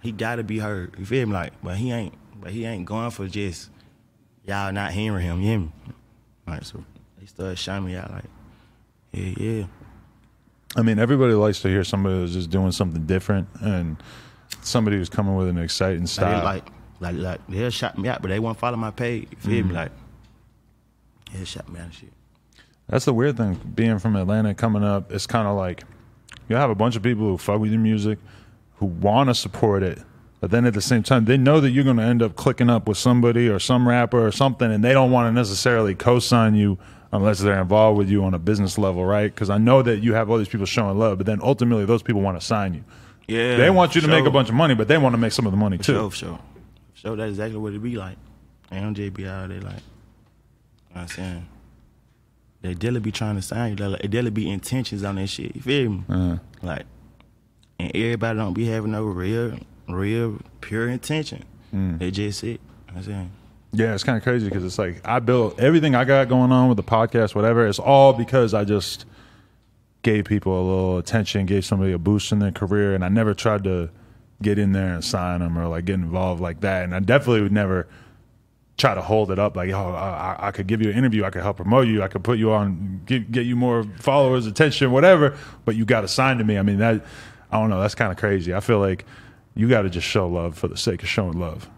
[0.00, 0.94] he gotta be heard.
[0.98, 1.32] You feel me?
[1.32, 3.70] Like but he ain't but he ain't going for just
[4.44, 5.72] y'all not hearing him, you hear me?
[6.46, 6.84] Like so
[7.18, 8.24] they started shining me out like
[9.12, 9.64] yeah, yeah.
[10.76, 13.96] I mean, everybody likes to hear somebody who's just doing something different and
[14.60, 16.38] somebody who's coming with an exciting style.
[16.40, 16.66] they, like,
[17.00, 19.28] like, like, they'll shot me out, but they won't follow my page.
[19.30, 19.68] You feel Mm-hmm.
[19.68, 19.74] me?
[19.74, 19.92] Like,
[21.32, 22.12] they'll shot me out and shit.
[22.86, 23.54] That's the weird thing.
[23.74, 25.84] Being from Atlanta, coming up, it's kind of like
[26.48, 28.18] you have a bunch of people who fuck with your music,
[28.76, 29.98] who want to support it,
[30.40, 32.70] but then at the same time, they know that you're going to end up clicking
[32.70, 36.54] up with somebody or some rapper or something, and they don't want to necessarily co-sign
[36.54, 36.78] you
[37.10, 39.34] unless they're involved with you on a business level, right?
[39.34, 42.02] Because I know that you have all these people showing love, but then ultimately those
[42.02, 42.84] people want to sign you.
[43.26, 45.32] Yeah, They want you to make a bunch of money, but they want to make
[45.32, 45.92] some of the money For too.
[45.94, 46.38] sure, for sure.
[46.94, 48.16] For sure, that's exactly what it be like.
[48.70, 51.48] MJ be out there like, you know what I'm saying?
[52.62, 53.76] They daily be trying to sign you.
[53.76, 55.54] They like- They be intentions on that shit.
[55.54, 56.04] You feel me?
[56.08, 56.38] Uh-huh.
[56.62, 56.86] Like,
[57.78, 61.44] and everybody don't be having no real, real, pure intention.
[61.74, 61.98] Mm.
[61.98, 62.46] They just it.
[62.46, 63.30] You know what I'm saying?
[63.72, 66.68] Yeah, it's kind of crazy because it's like I built everything I got going on
[66.68, 67.66] with the podcast, whatever.
[67.66, 69.04] It's all because I just
[70.02, 73.34] gave people a little attention, gave somebody a boost in their career, and I never
[73.34, 73.90] tried to
[74.40, 76.84] get in there and sign them or like get involved like that.
[76.84, 77.86] And I definitely would never
[78.78, 81.30] try to hold it up like, oh, I, I could give you an interview, I
[81.30, 84.92] could help promote you, I could put you on, get, get you more followers, attention,
[84.92, 85.36] whatever.
[85.64, 86.56] But you got to sign to me.
[86.56, 87.04] I mean, that
[87.50, 87.80] I don't know.
[87.80, 88.54] That's kind of crazy.
[88.54, 89.04] I feel like
[89.54, 91.68] you got to just show love for the sake of showing love.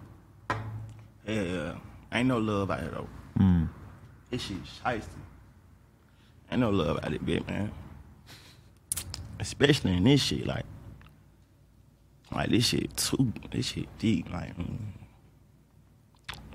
[1.27, 1.77] Yeah.
[2.13, 3.09] Ain't no love out here though.
[3.39, 3.69] Mm.
[4.31, 5.07] This shit shiesty.
[6.53, 7.73] Ain't no love out it, bit man.
[9.39, 10.67] Especially in this shit, like,
[12.31, 13.33] like this shit too.
[13.51, 14.57] This shit deep, like.
[14.59, 14.79] Mm,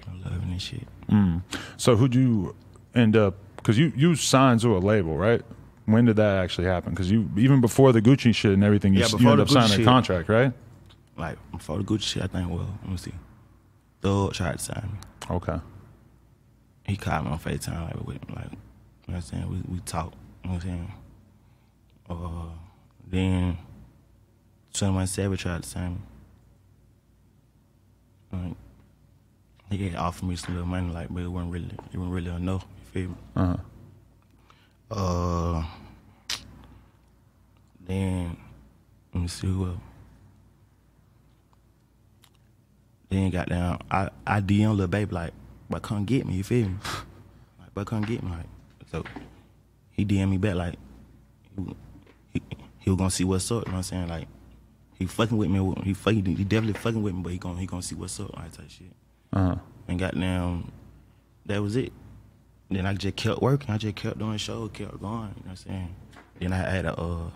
[0.08, 0.88] in this shit.
[1.10, 1.42] Mm.
[1.78, 2.56] So who'd you
[2.94, 3.36] end up?
[3.58, 5.42] Because you you signed to a label, right?
[5.86, 6.92] When did that actually happen?
[6.92, 9.68] Because you even before the Gucci shit and everything, you, Yeah, you ended up Gucci
[9.68, 10.54] signing a contract, right?
[11.18, 12.50] Like before the Gucci shit, I think.
[12.50, 13.14] Well, let me see.
[14.02, 15.36] Thug tried to sign me.
[15.36, 15.60] Okay.
[16.86, 18.58] He called me on Facetime, like, with, like, you know
[19.06, 19.50] what I'm saying?
[19.50, 20.94] We, we talked, you know what I'm saying?
[22.08, 22.50] Uh,
[23.08, 23.58] then
[24.74, 26.00] 21 Savage tried to sign me.
[28.32, 28.56] Like,
[29.70, 32.32] he had offered me some little money, like, but it wasn't really, it wasn't really
[32.32, 33.16] enough, you feel me?
[33.36, 33.58] Uh-huh.
[34.92, 35.66] Uh,
[37.86, 38.38] then,
[39.14, 39.78] let me see who else.
[43.10, 45.34] Then got down, I, I DM Lil Baby, like,
[45.70, 46.76] but come get me, you feel me?
[47.60, 48.46] Like, but come get me, like,
[48.92, 49.04] so
[49.92, 50.76] he DM me back, like,
[51.56, 51.76] he,
[52.34, 52.42] he,
[52.80, 54.08] he was gonna see what's up, you know what I'm saying?
[54.10, 54.28] Like,
[55.00, 57.66] he fucking with me, he fucking, he definitely fucking with me, but he gonna, he
[57.66, 58.92] gonna see what's up, like, type shit.
[59.36, 59.56] Uh-huh.
[59.88, 60.72] And got down,
[61.46, 61.92] that was it.
[62.72, 63.70] Then I just kept working.
[63.70, 65.12] I just kept doing shows, kept going.
[65.12, 65.96] You know what I'm saying?
[66.40, 67.30] Then I had a uh,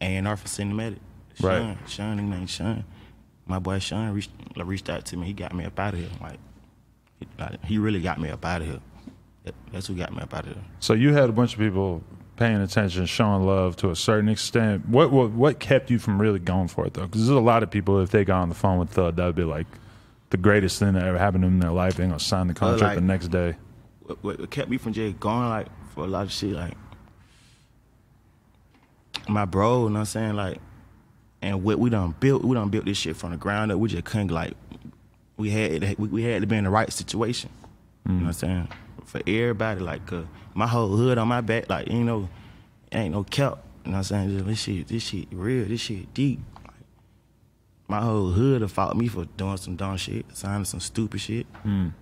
[0.00, 0.98] A&R for cinematic.
[1.40, 1.58] Right.
[1.58, 2.84] Sean, Sean, nigga named Sean.
[3.46, 5.26] My boy Sean reached, like, reached out to me.
[5.26, 6.08] He got me up out of here.
[6.20, 6.38] Like,
[7.18, 8.80] he, like, he really got me up out of here.
[9.44, 10.62] That- That's who got me up out of here.
[10.78, 12.02] So you had a bunch of people
[12.36, 14.88] paying attention, showing love to a certain extent.
[14.88, 17.06] What what what kept you from really going for it though?
[17.06, 19.34] Because there's a lot of people if they got on the phone with Thug, that'd
[19.34, 19.66] be like
[20.30, 21.96] the greatest thing that ever happened to them in their life.
[21.96, 23.56] They're gonna sign the contract like- the next day.
[24.06, 26.74] what, what kept me from just going like for a lot of shit like
[29.28, 30.34] my bro, you know what I'm saying?
[30.36, 30.58] Like
[31.42, 33.78] and what we done built, we done built this shit from the ground up.
[33.78, 34.54] We just couldn't like
[35.36, 37.50] we had we, we had to be in the right situation.
[38.06, 38.68] You know what I'm saying?
[39.04, 40.22] For everybody, like uh,
[40.54, 42.28] my whole hood on my back, like you know,
[42.90, 43.58] ain't no cap.
[43.84, 44.30] You know what I'm saying?
[44.30, 46.40] Just, This shit, this shit real, this shit deep.
[47.88, 51.20] Like, my whole hood have fought me for doing some dumb shit, signing some stupid
[51.20, 51.46] shit.
[51.64, 51.92] Mm.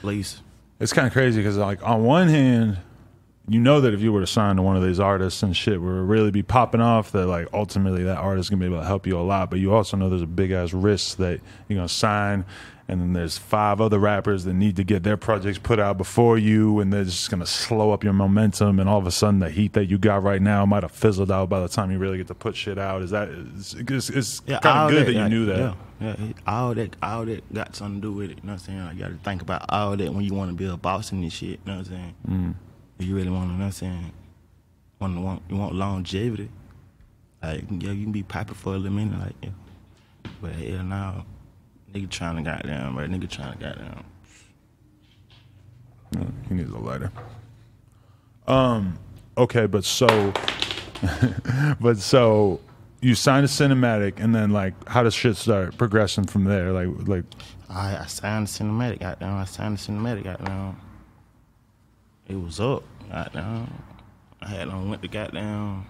[0.00, 0.40] Please.
[0.80, 2.78] It's kind of crazy because, like, on one hand,
[3.48, 5.80] you know that if you were to sign to one of these artists and shit
[5.80, 8.80] were to really be popping off, that like ultimately that artist is gonna be able
[8.80, 9.50] to help you a lot.
[9.50, 12.46] But you also know there's a big ass risk that you're gonna sign,
[12.88, 16.38] and then there's five other rappers that need to get their projects put out before
[16.38, 18.80] you, and they're just gonna slow up your momentum.
[18.80, 21.30] And all of a sudden, the heat that you got right now might have fizzled
[21.30, 23.02] out by the time you really get to put shit out.
[23.02, 25.74] Is that it's, it's, it's Yeah, kind of good that, you like, knew that.
[26.00, 28.38] Yeah, yeah, all that, all that got something to do with it.
[28.38, 28.84] You know what I'm saying?
[28.84, 31.12] Like, you got to think about all that when you want to be a boss
[31.12, 31.48] in this shit.
[31.50, 32.14] You know what I'm saying?
[32.28, 32.54] Mm.
[32.98, 34.12] If you really want, to, you know what I'm saying?
[35.00, 36.48] Want, want, you want longevity.
[37.42, 39.50] Like, yeah, you can be popping for a little minute, like, yeah.
[40.40, 41.24] But hell no,
[41.92, 43.10] nigga trying to goddamn, right?
[43.10, 44.04] Nigga trying to goddamn.
[46.12, 47.10] Yeah, He needs a lighter.
[48.46, 48.98] Um.
[49.36, 50.06] Okay, but so,
[51.80, 52.60] but so
[53.00, 56.70] you signed a cinematic, and then like, how does shit start progressing from there?
[56.70, 57.24] Like, like,
[57.68, 59.34] I, I signed a cinematic, goddamn.
[59.36, 60.76] I signed a cinematic, goddamn.
[62.28, 63.72] It was up, goddamn.
[64.40, 65.86] I had on went to goddamn.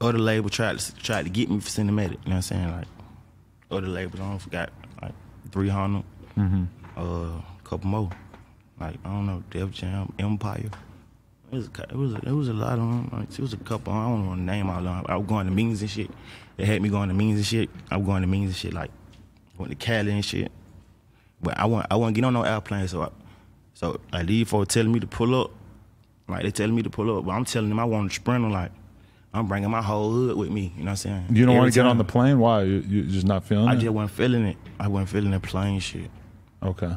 [0.00, 2.12] Other label tried to tried to get me for cinematic.
[2.12, 2.70] You know what I'm saying?
[2.72, 2.86] Like
[3.70, 5.12] other labels, I don't forgot like
[5.50, 6.04] 300,
[6.36, 6.66] Mhm.
[6.96, 8.10] uh, a couple more.
[8.78, 10.70] Like I don't know, Def Jam, Empire.
[11.52, 13.08] It was a, it was it was a lot of them.
[13.12, 13.92] Like, it was a couple.
[13.92, 15.04] I don't want to name all of them.
[15.08, 16.10] I was going to meetings and shit.
[16.56, 17.70] They had me going to meetings and shit.
[17.90, 18.74] I was going to meetings and shit.
[18.74, 18.90] Like
[19.56, 20.50] went to Cali and shit.
[21.40, 22.88] But I want I want to get on no airplane.
[22.88, 23.08] So I,
[23.74, 25.50] so like these folks telling me to pull up.
[26.26, 28.42] Like they telling me to pull up, but I'm telling them I want to sprint
[28.42, 28.50] them.
[28.52, 28.72] Like
[29.34, 30.72] I'm bringing my whole hood with me.
[30.76, 31.26] You know what I'm saying?
[31.30, 32.38] you don't want to get on the plane?
[32.38, 32.62] Why?
[32.62, 33.76] You, you just not feeling I it?
[33.76, 34.56] I just wasn't feeling it.
[34.80, 36.10] I wasn't feeling the plane shit.
[36.62, 36.96] Okay.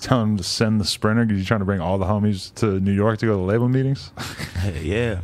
[0.00, 2.78] Tell them to send the sprinter because you're trying to bring all the homies to
[2.78, 4.12] New York to go to label meetings?
[4.58, 5.20] Hey, yeah,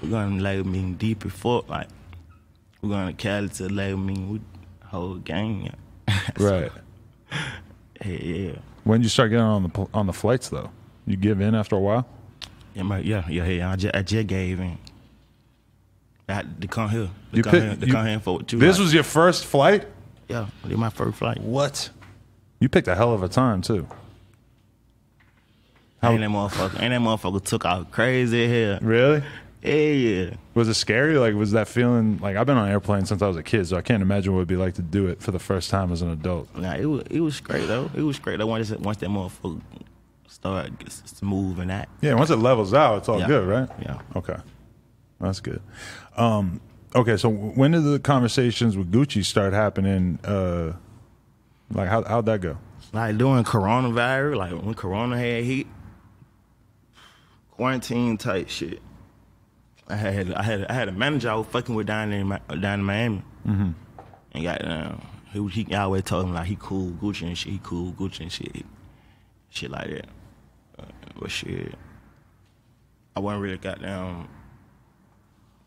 [0.00, 1.88] we're gonna label meeting deep before like
[2.80, 4.42] we're gonna Cali to label meeting with
[4.84, 5.74] whole gang.
[6.38, 6.70] right.
[8.00, 8.60] Hey, yeah.
[8.84, 10.70] When did you start getting on the on the flights though?
[11.06, 12.06] You give in after a while.
[12.74, 13.70] Yeah, my, yeah, yeah, yeah.
[13.72, 14.78] I just, I just gave in.
[16.28, 17.06] I had to come here.
[17.32, 18.58] To You come pick- here, to you- come here for two.
[18.58, 19.86] This was your first flight.
[20.28, 21.40] yeah, this my first flight.
[21.40, 21.90] What?
[22.60, 23.86] You picked a hell of a time too.
[26.02, 28.78] How- and that motherfucker, and that motherfucker took out crazy here.
[28.82, 29.22] Really?
[29.62, 30.30] Yeah, yeah.
[30.54, 31.18] Was it scary?
[31.18, 33.76] Like, was that feeling like I've been on airplanes since I was a kid, so
[33.76, 36.00] I can't imagine what it'd be like to do it for the first time as
[36.02, 36.54] an adult.
[36.56, 37.90] Nah, it was it was great though.
[37.94, 38.46] It was great though.
[38.46, 39.60] Once once that motherfucker
[40.42, 41.88] to move and that.
[42.00, 43.26] Yeah, once it levels out, it's all Yeah.
[43.26, 43.68] good, right?
[43.82, 43.98] Yeah.
[44.14, 44.36] Okay,
[45.20, 45.60] that's good.
[46.16, 46.60] Um,
[46.94, 50.20] okay, so when did the conversations with Gucci start happening?
[50.24, 50.74] Uh,
[51.72, 52.56] like, how how'd that go?
[52.92, 55.66] Like during coronavirus, like when Corona had hit,
[57.50, 58.80] quarantine type shit.
[59.88, 62.80] I had I had I had a manager I was fucking with down in down
[62.80, 63.70] in Miami, mm-hmm.
[64.32, 67.60] and got um, he he always told him like he cool Gucci and shit, he
[67.62, 68.66] cool Gucci and shit,
[69.50, 70.06] shit like that.
[70.78, 70.84] Uh,
[71.18, 71.74] but shit,
[73.16, 74.28] I wasn't really goddamn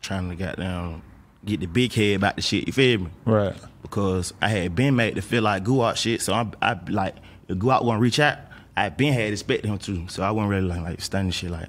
[0.00, 1.02] trying to goddamn
[1.44, 2.66] get the big head about the shit.
[2.66, 3.10] You feel me?
[3.24, 3.56] Right.
[3.82, 6.22] because I had been made to feel like Guwap shit.
[6.22, 7.16] So I, I like
[7.48, 8.38] if Guwap want to reach out,
[8.76, 10.08] I been had expected him to.
[10.08, 11.68] So I wasn't really like like stunning shit like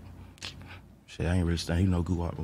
[1.14, 1.26] shit.
[1.26, 1.86] I ain't really stunning.
[1.86, 2.36] You know Guwap.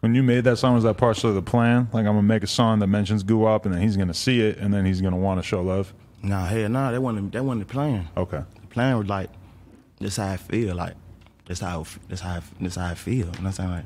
[0.00, 1.88] When you made that song, was that partially the plan?
[1.92, 4.58] Like, I'm gonna make a song that mentions Guwap, and then he's gonna see it,
[4.58, 5.92] and then he's gonna want to show love.
[6.22, 6.90] Nah, hell nah.
[6.90, 8.08] That wasn't that wasn't the plan.
[8.16, 8.42] Okay.
[8.60, 9.30] The plan was like
[9.98, 10.74] this how I feel.
[10.74, 10.94] Like
[11.46, 13.14] this how this how this how I feel.
[13.14, 13.70] You know what I'm saying?
[13.70, 13.84] Like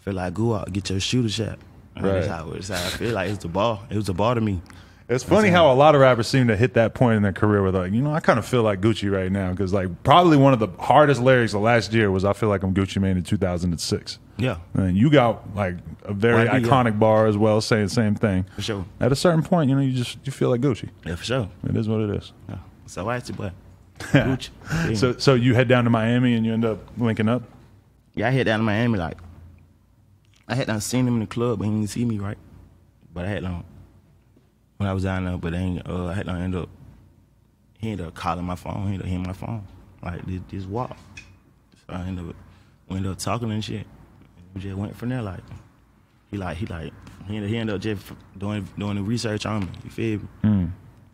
[0.00, 1.58] feel like Guwap get your shooter shot.
[1.96, 3.14] Like, That's how, that's how I feel.
[3.14, 3.82] Like it's the ball.
[3.90, 4.62] It was the ball to me.
[5.10, 7.62] It's funny how a lot of rappers seem to hit that point in their career
[7.62, 10.04] where they're like, you know, I kind of feel like Gucci right now because like
[10.04, 13.02] probably one of the hardest lyrics of last year was I feel like I'm Gucci
[13.02, 14.20] Mane in 2006.
[14.38, 14.58] Yeah.
[14.74, 16.60] And you got like a very yeah.
[16.60, 18.46] iconic bar as well, saying the same thing.
[18.54, 18.84] For sure.
[19.00, 20.90] At a certain point, you know, you just you feel like Gucci.
[21.04, 21.48] Yeah, for sure.
[21.68, 22.32] It is what it is.
[22.48, 22.58] Yeah.
[22.86, 23.52] So I see, but
[23.98, 24.50] Gucci.
[24.88, 24.94] Yeah.
[24.94, 27.42] So so you head down to Miami and you end up linking up.
[28.14, 29.18] Yeah, I head down to Miami like
[30.46, 32.38] I had not seen him in the club, but he didn't see me right.
[33.12, 33.64] But I had done
[34.80, 36.70] when I was down there, but then uh, I had done end up
[37.80, 39.66] he ended up calling my phone, he ended up hitting my phone.
[40.02, 40.96] Like this, this walk.
[41.86, 42.34] So I ended up
[42.88, 43.86] we ended up talking and shit.
[44.54, 45.40] We just went from there like
[46.30, 46.94] he like he like
[47.28, 49.68] he ended, he ended up just doing doing the research on me.
[49.84, 50.28] You feel me?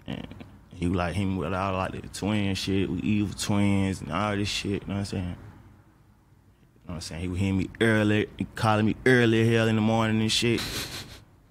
[0.07, 0.27] And
[0.73, 4.37] he was like him with all like the twin shit, we evil twins and all
[4.37, 4.83] this shit.
[4.83, 5.25] You know what I'm saying?
[5.25, 5.37] You know
[6.85, 7.21] what I'm saying?
[7.21, 10.63] He would hear me early, he calling me early hell in the morning and shit.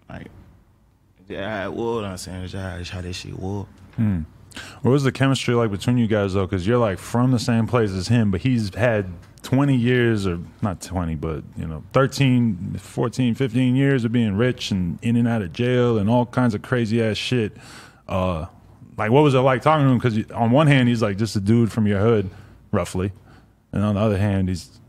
[0.08, 0.28] Like,
[1.28, 2.42] You know what I'm saying?
[2.42, 3.66] That's how, that's how that shit was.
[4.82, 6.46] What was the chemistry like between you guys though?
[6.46, 9.12] Because you're like from the same place as him, but he's had
[9.44, 14.72] 20 years, or not 20, but you know, 13, 14, 15 years of being rich
[14.72, 17.56] and in and out of jail and all kinds of crazy ass shit.
[18.08, 18.46] Uh,
[18.98, 19.98] like, what was it like talking to him?
[19.98, 22.30] Because on one hand, he's like just a dude from your hood,
[22.72, 23.12] roughly,
[23.72, 24.80] and on the other hand, he's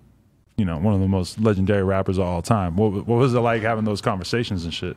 [0.56, 2.76] you know one of the most legendary rappers of all time.
[2.76, 4.96] What, what was it like having those conversations and shit?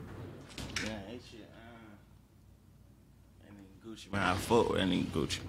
[0.83, 1.67] Yeah, that shit, uh,
[3.47, 3.65] and then
[4.09, 5.39] Gucci, man, I fuck with that nigga Gucci.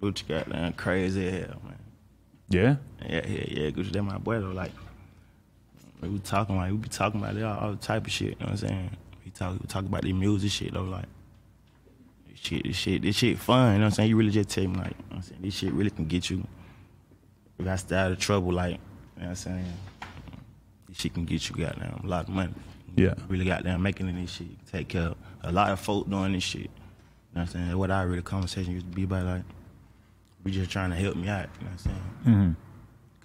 [0.00, 1.78] Gucci got down crazy as hell, man.
[2.48, 3.70] Yeah, Yeah, yeah, yeah.
[3.70, 4.50] Gucci, that my boy though.
[4.50, 4.72] Like,
[6.00, 8.28] we be talking like we be talking about all, all type of shit.
[8.28, 8.90] You know what I'm saying?
[9.24, 10.82] We talk, we talk about the music shit though.
[10.82, 11.06] Like,
[12.28, 13.72] this shit, this shit, this shit fun.
[13.72, 14.10] You know what I'm saying?
[14.10, 15.42] You really just tell me like, you know what I'm saying?
[15.42, 16.46] This shit really can get you.
[17.58, 18.80] If I stay out of trouble, like, you know
[19.16, 19.72] what I'm saying?
[20.88, 22.54] This shit can get you goddamn a lot of money.
[22.96, 23.14] Yeah.
[23.28, 24.66] Really goddamn making it this shit.
[24.70, 26.70] Take care of a lot of folk doing this shit.
[27.32, 27.78] You know what I'm saying?
[27.78, 29.42] What I really conversation used to be about like,
[30.44, 31.48] we just trying to help me out.
[31.60, 32.02] You know what I'm saying?
[32.26, 32.52] Mm-hmm.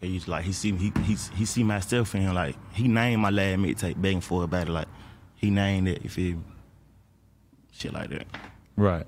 [0.01, 3.21] Cause he's like he see he he he see myself in him like he named
[3.21, 4.87] my last mixtape begging for a battle like
[5.35, 6.43] he named it you feel me?
[7.71, 8.27] Shit like that.
[8.75, 9.05] Right.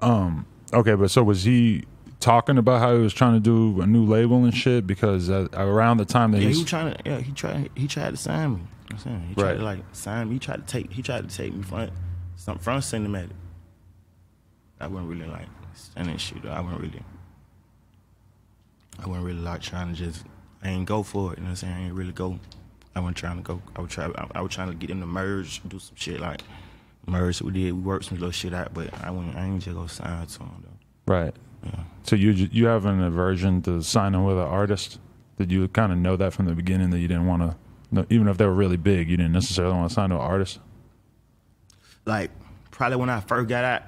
[0.00, 1.84] Um, okay, but so was he
[2.20, 4.86] talking about how he was trying to do a new label and shit?
[4.86, 7.86] Because uh, around the time that Yeah, he was trying to yeah he tried he
[7.88, 8.56] tried to sign me.
[8.56, 9.58] You know what I'm saying he tried Right.
[9.58, 10.34] to like sign me.
[10.34, 11.90] He tried to take he tried to take me from
[12.36, 13.30] some from cinematic.
[14.80, 16.42] I wasn't really like standing shit.
[16.42, 16.50] Though.
[16.50, 17.02] I wasn't really.
[18.98, 20.24] I wasn't really like trying to just.
[20.62, 21.38] I ain't go for it.
[21.38, 21.74] You know what I'm saying?
[21.74, 22.38] I ain't really go.
[22.94, 23.62] I wasn't trying to go.
[23.74, 24.06] I was try.
[24.06, 26.42] I, I was trying to get them to merge, do some shit like
[27.06, 27.42] merge.
[27.42, 27.72] We did.
[27.72, 29.36] We worked some little shit out, but I wouldn't.
[29.36, 30.64] I ain't just go sign to him
[31.06, 31.12] though.
[31.12, 31.34] right.
[32.04, 35.00] So you you have an aversion to signing with an artist?
[35.36, 37.56] Did you kind of know that from the beginning that you didn't want to,
[37.90, 40.20] no, even if they were really big, you didn't necessarily want to sign to an
[40.20, 40.60] artist?
[42.06, 42.30] like
[42.70, 43.82] probably when I first got out,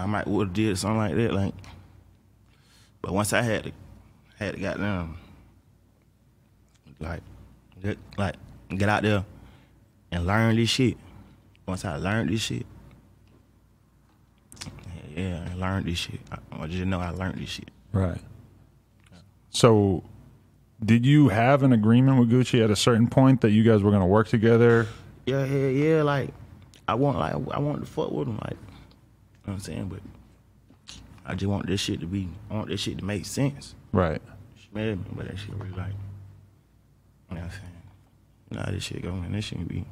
[0.00, 1.32] I might would have did something like that.
[1.32, 1.54] Like
[3.02, 3.72] But once I had to,
[4.38, 5.16] had to goddamn,
[6.98, 7.22] like,
[7.82, 8.36] get, like
[8.68, 9.24] get out there
[10.12, 10.96] and learn this shit.
[11.66, 12.66] Once I learned this shit,
[15.14, 16.20] yeah, I learned this shit.
[16.30, 17.70] I, I just know I learned this shit.
[17.92, 18.20] Right.
[19.50, 20.04] So,
[20.84, 23.90] did you have an agreement with Gucci at a certain point that you guys were
[23.90, 24.86] going to work together?
[25.26, 26.02] Yeah, yeah, yeah.
[26.02, 26.30] Like,
[26.86, 28.56] I want, like, I want to fuck with him, like,
[29.44, 29.88] you know what I'm saying?
[29.88, 30.00] But
[31.26, 33.74] I just want this shit to be, I want this shit to make sense.
[33.92, 34.20] Right.
[34.70, 35.92] Smell me, but that shit really like,
[37.30, 37.62] you know what I'm saying?
[38.52, 39.84] Nah, this shit going, this shit be,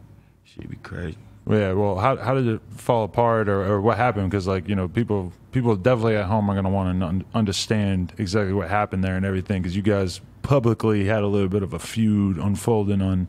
[0.45, 1.19] shit be crazy.
[1.49, 1.73] Yeah.
[1.73, 4.31] Well, how how did it fall apart, or, or what happened?
[4.31, 8.13] Because like you know, people people definitely at home are going to want to understand
[8.19, 9.63] exactly what happened there and everything.
[9.63, 13.29] Because you guys publicly had a little bit of a feud unfolding on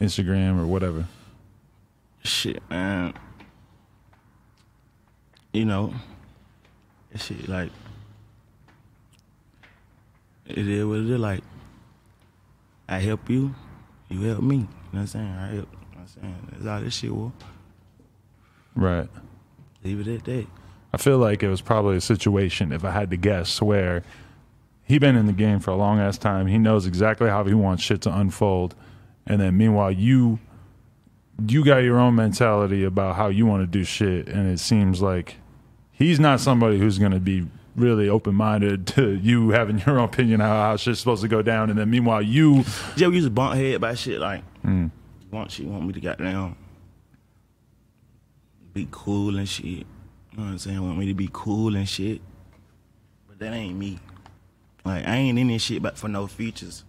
[0.00, 1.06] Instagram or whatever.
[2.24, 3.14] Shit, man.
[5.54, 5.94] You know,
[7.14, 7.70] shit like
[10.48, 11.20] it is what it is.
[11.20, 11.44] Like
[12.88, 13.54] I help you,
[14.08, 14.56] you help me.
[14.56, 15.28] You know what I'm saying?
[15.28, 15.54] I help.
[15.54, 17.30] You know what I'm saying that's all this shit was.
[18.74, 19.08] Right.
[19.84, 20.46] Leave it at that.
[20.92, 24.02] I feel like it was probably a situation, if I had to guess, where
[24.82, 26.48] he been in the game for a long ass time.
[26.48, 28.74] He knows exactly how he wants shit to unfold,
[29.24, 30.40] and then meanwhile you
[31.46, 35.00] you got your own mentality about how you want to do shit, and it seems
[35.00, 35.36] like
[35.94, 40.04] he's not somebody who's going to be really open minded to you having your own
[40.04, 42.64] opinion how, how shit's supposed to go down, and then meanwhile you
[42.96, 44.90] Yeah, we to bump head by shit like Mm.
[45.30, 46.56] want she want me to get down,
[48.72, 49.64] be cool and shit.
[49.64, 49.84] You
[50.36, 50.82] know what I'm saying?
[50.82, 52.20] Want me to be cool and shit.
[53.28, 53.98] But that ain't me.
[54.84, 56.84] Like I ain't in this shit but for no features.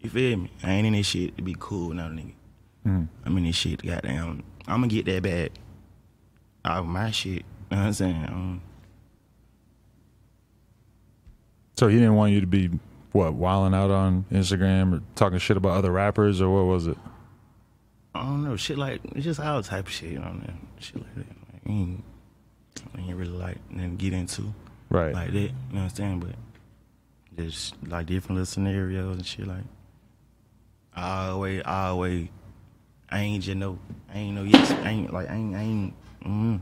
[0.00, 0.50] You feel me?
[0.62, 2.32] I ain't in this shit to be cool now, nigga.
[2.86, 3.08] Mm.
[3.24, 4.42] I'm in this shit to goddamn.
[4.66, 5.52] I'm gonna get that bag.
[6.64, 7.44] Out of my shit.
[7.70, 8.24] You know what I'm saying?
[8.26, 8.62] Um,
[11.76, 12.70] So he didn't want you to be
[13.12, 16.96] what wilding out on Instagram or talking shit about other rappers or what was it?
[18.14, 20.46] I don't know, shit like it's just all type of shit, you know, what I
[20.46, 20.68] mean?
[20.78, 21.26] Shit like that.
[21.28, 22.04] Like, I ain't,
[22.96, 24.54] I ain't really like nothing get into.
[24.88, 25.12] Right.
[25.12, 25.38] Like that.
[25.38, 26.20] You know what I'm saying?
[26.20, 26.34] But
[27.36, 29.64] just like different little scenarios and shit like
[30.94, 32.28] I always I always
[33.10, 33.78] I ain't just know
[34.14, 36.60] I ain't no yes I ain't like I ain't I ain't mm.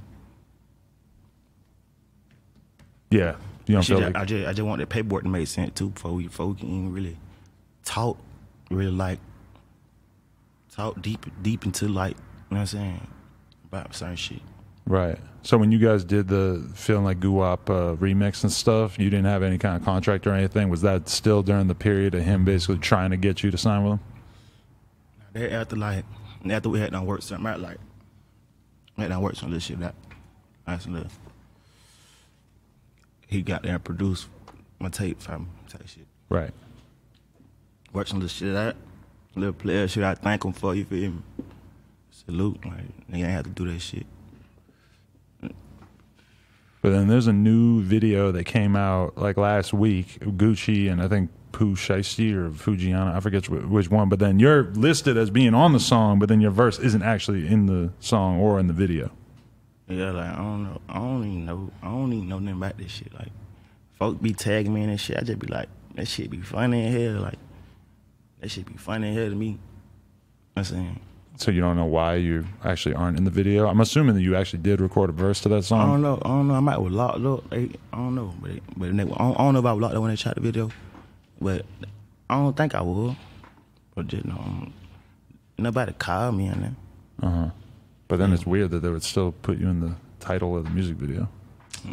[3.14, 3.37] Yeah.
[3.66, 5.72] You don't feel I- like I just I just want the paperwork to make sense
[5.74, 7.16] too before we before we can even really
[7.85, 8.18] talk
[8.70, 9.20] really like
[10.74, 13.07] talk deep deep into like you know what I'm saying
[13.66, 14.40] about certain shit.
[14.87, 15.18] Right.
[15.42, 19.27] So when you guys did the feeling like Guwap uh, remix and stuff, you didn't
[19.27, 20.68] have any kind of contract or anything.
[20.68, 23.85] Was that still during the period of him basically trying to get you to sign
[23.85, 24.00] with him?
[25.33, 26.05] They after like
[26.50, 27.79] after we had done work something out like
[28.98, 29.94] had done work some this shit that
[30.66, 31.09] that's little
[33.26, 34.28] he got there and produced
[34.78, 36.06] my tape for me type shit.
[36.28, 36.52] Right.
[37.92, 38.76] Watching this shit out.
[39.37, 41.22] Little player shit I thank him for, you feel me?
[42.10, 42.64] Salute.
[42.64, 44.06] Like nigga ain't have to do that shit.
[45.40, 51.08] But then there's a new video that came out like last week, Gucci and I
[51.08, 54.08] think Pooh Shiesty or Foogiano, I forget which one.
[54.08, 57.46] But then you're listed as being on the song, but then your verse isn't actually
[57.46, 59.10] in the song or in the video.
[59.88, 60.81] Yeah, like I don't know.
[60.88, 61.70] I don't even know.
[61.83, 63.12] I don't even know nothing about this shit.
[63.12, 63.33] Like,
[63.99, 65.18] folk be tagging me in that shit.
[65.18, 67.23] I just be like, that shit be funny in hell.
[67.23, 67.38] Like,
[68.40, 69.59] that shit be funny in hell to me.
[70.57, 71.01] I'm saying.
[71.37, 73.66] So you don't know why you actually aren't in the video.
[73.66, 75.81] I'm assuming that you actually did record a verse to that song.
[75.81, 76.18] I don't know.
[76.25, 76.55] I don't know.
[76.55, 77.51] I might was locked up.
[77.51, 78.33] They, I don't know.
[78.40, 80.37] But but they, I, don't, I don't know if I locked up when they shot
[80.37, 80.70] the video.
[81.40, 81.66] But
[82.31, 83.16] I don't think I would.
[83.94, 84.68] But just no.
[85.59, 86.77] Nobody called me in there.
[87.23, 87.51] Uh huh.
[88.14, 90.70] But then it's weird that they would still put you in the title of the
[90.70, 91.29] music video.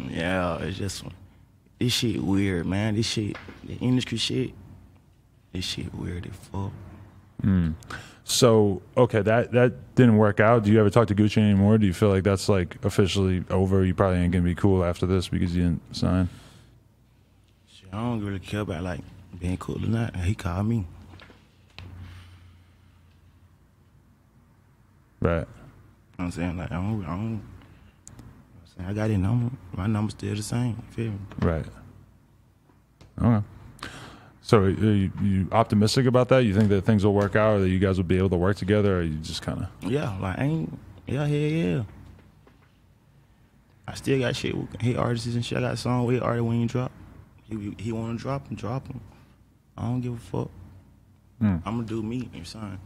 [0.08, 1.02] Yeah, it's just
[1.80, 2.94] this shit weird, man.
[2.94, 4.52] This shit, the industry shit.
[5.52, 6.70] This shit weird as fuck.
[7.42, 7.74] Mm.
[8.22, 10.62] So okay, that that didn't work out.
[10.62, 11.76] Do you ever talk to Gucci anymore?
[11.76, 13.84] Do you feel like that's like officially over?
[13.84, 16.28] You probably ain't gonna be cool after this because you didn't sign.
[17.66, 19.00] Shit, I don't really care about like
[19.40, 20.14] being cool or not.
[20.14, 20.86] He called me.
[25.20, 25.48] Right.
[26.18, 26.56] You know what I'm saying?
[26.56, 27.22] Like I don't, I don't.
[27.22, 27.40] You know
[28.76, 28.88] saying?
[28.88, 29.54] I got his number.
[29.74, 30.76] My number's still the same.
[30.88, 31.18] You feel me?
[31.40, 31.66] Right.
[33.20, 33.46] Okay.
[34.42, 36.44] So are you, you optimistic about that?
[36.44, 38.36] You think that things will work out, or that you guys will be able to
[38.36, 40.78] work together, or you just kind of Yeah, like I ain't.
[41.06, 41.82] Yeah, yeah, yeah.
[43.86, 44.56] I still got shit.
[44.56, 45.58] with Hit artists and shit.
[45.58, 46.90] I got song with artist when you drop.
[47.44, 49.00] He he want to drop him, drop him.
[49.76, 50.50] I don't give a fuck.
[51.38, 51.56] Hmm.
[51.64, 52.78] I'm gonna do me and your sign.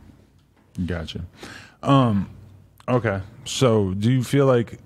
[0.84, 1.24] Gotcha.
[1.82, 2.28] Um,
[2.88, 3.20] okay.
[3.44, 4.78] So, do you feel like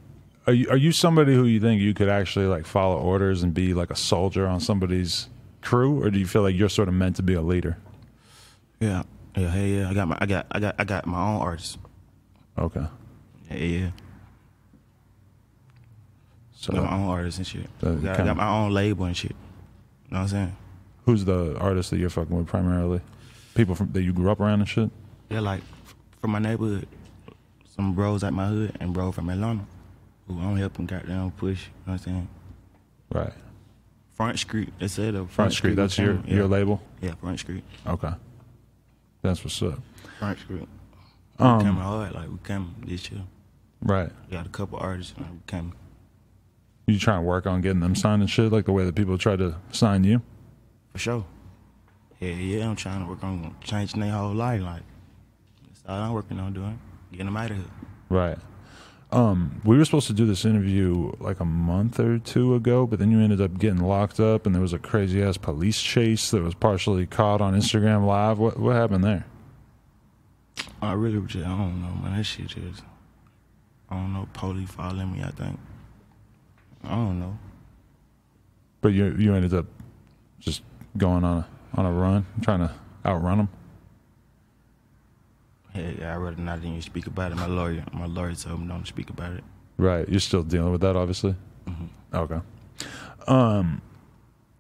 [0.47, 3.55] Are you are you somebody who you think you could actually like follow orders and
[3.55, 5.29] be like a soldier on somebody's
[5.63, 7.77] crew, or do you feel like you're sort of meant to be a leader?
[8.81, 9.03] Yeah,
[9.37, 9.91] yeah, hey, yeah.
[9.91, 11.79] I got my, I got, I got, I got my own artists.
[12.59, 12.85] Okay.
[13.51, 13.91] Yeah, yeah.
[16.53, 17.69] So I got my own artists and shit.
[17.81, 19.33] So I got, I got my own label and shit.
[19.33, 19.37] You
[20.13, 20.57] know what I'm saying?
[21.07, 23.01] who's the artist that you're fucking with primarily?
[23.55, 24.91] People from that you grew up around and shit.
[25.29, 25.63] Yeah, like
[26.21, 26.87] from my neighborhood,
[27.81, 29.65] some bros at my hood and bro from Atlanta,
[30.29, 31.63] who I'm helping goddamn push.
[31.65, 32.29] You know what I'm saying?
[33.11, 33.33] Right.
[34.13, 34.73] Front Street.
[34.79, 35.77] They said Front, Front Street.
[35.77, 36.35] That's your yeah.
[36.35, 36.83] your label.
[37.01, 37.65] Yeah, Front Street.
[37.87, 38.13] Okay.
[39.23, 39.79] That's what's up.
[40.19, 40.69] Front Street.
[41.39, 42.15] Um, we came hard.
[42.15, 43.23] Like we came this year.
[43.81, 44.11] Right.
[44.29, 45.15] We got a couple artists.
[45.17, 45.73] And we came.
[46.87, 49.17] You trying to work on getting them signed and shit, like the way that people
[49.17, 50.21] try to sign you?
[50.93, 51.25] For sure.
[52.19, 54.61] Yeah, yeah, I'm trying to work on changing their whole life.
[54.61, 54.83] Like,
[55.67, 56.79] that's all I'm working on doing.
[57.11, 57.67] Getting them out of here.
[58.09, 58.39] Right.
[59.13, 63.01] Um, we were supposed to do this interview like a month or two ago, but
[63.01, 66.31] then you ended up getting locked up, and there was a crazy ass police chase
[66.31, 68.39] that was partially caught on Instagram Live.
[68.39, 69.27] What what happened there?
[70.81, 72.17] I really just, I don't know, man.
[72.17, 72.83] That shit just,
[73.91, 75.59] I don't know, police following me, I think.
[76.85, 77.37] I don't know.
[78.81, 79.67] But you you ended up
[80.39, 80.63] just
[80.97, 82.73] going on a on a run, trying to
[83.05, 83.49] outrun them.
[85.81, 87.37] Hey, I'd rather not even speak about it.
[87.37, 89.45] My lawyer, my lawyer told me don't speak about it.
[89.77, 90.09] Right.
[90.09, 91.35] You're still dealing with that, obviously.
[92.13, 92.41] Okay.
[93.27, 93.81] Um.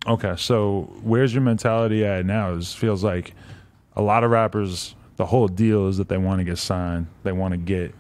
[0.06, 0.34] Okay.
[0.36, 2.54] So where's your mentality at now?
[2.54, 3.34] It feels like
[3.96, 4.94] a lot of rappers.
[5.16, 7.06] The whole deal is that they want to get signed.
[7.24, 7.94] They want to get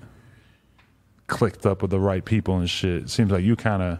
[1.26, 3.02] clicked up with the right people and shit.
[3.02, 3.98] It seems like you kind of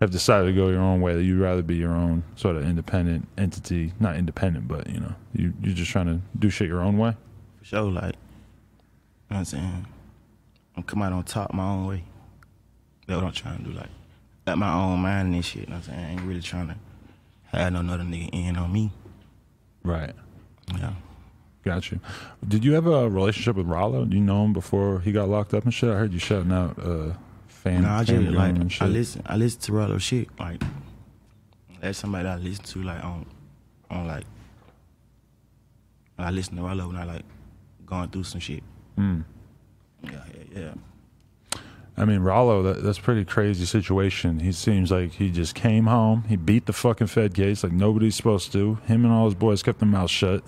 [0.00, 1.14] have decided to go your own way.
[1.14, 3.92] That you'd rather be your own sort of independent entity.
[4.00, 7.14] Not independent, but you know, you you're just trying to do shit your own way.
[7.64, 8.16] For sure, like, you know
[9.28, 9.86] what I'm saying?
[10.76, 12.04] I'm come out on top my own way.
[13.06, 13.88] That's what I'm trying to do, like,
[14.44, 16.04] got my own mind and shit, you know what I'm saying?
[16.04, 16.76] I ain't really trying to
[17.46, 18.90] have no another nigga in on me.
[19.82, 20.12] Right.
[20.74, 20.92] Yeah.
[21.64, 22.00] Got you.
[22.46, 24.04] Did you have a relationship with Rollo?
[24.04, 25.88] Do you know him before he got locked up and shit?
[25.88, 27.14] I heard you shouting out uh,
[27.48, 27.80] fan.
[27.80, 29.22] No, I just like I listen.
[29.24, 30.28] I listen to Rollo shit.
[30.38, 30.62] Like
[31.80, 32.82] that's somebody that I listen to.
[32.82, 33.24] Like on,
[33.88, 34.24] on like.
[36.18, 37.24] I listen to Rollo when I like
[37.86, 38.62] going through some shit.
[38.98, 39.24] Mm.
[40.02, 41.60] Yeah, yeah, yeah.
[41.96, 44.40] I mean, Rollo, that, that's a pretty crazy situation.
[44.40, 46.24] He seems like he just came home.
[46.28, 48.76] He beat the fucking Fed case like nobody's supposed to.
[48.86, 50.42] Him and all his boys kept their mouth shut.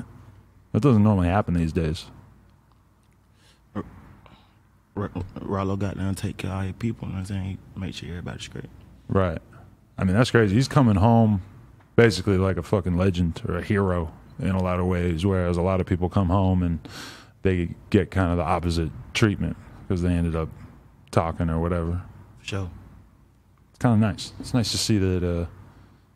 [0.72, 2.07] That doesn't normally happen these days.
[4.97, 5.11] R-
[5.41, 7.07] Rollo got down, to take care of all your people.
[7.07, 7.59] You know what I'm saying?
[7.74, 8.70] He make sure everybody's straight.
[9.09, 9.39] Right.
[9.99, 10.55] I mean, that's crazy.
[10.55, 11.43] He's coming home
[11.97, 15.62] basically like a fucking legend or a hero in a lot of ways, whereas a
[15.62, 16.78] lot of people come home and
[17.47, 20.49] they get kind of the opposite treatment because they ended up
[21.11, 22.03] talking or whatever.
[22.40, 22.70] For sure.
[23.70, 24.32] It's kind of nice.
[24.40, 25.47] It's nice to see that uh,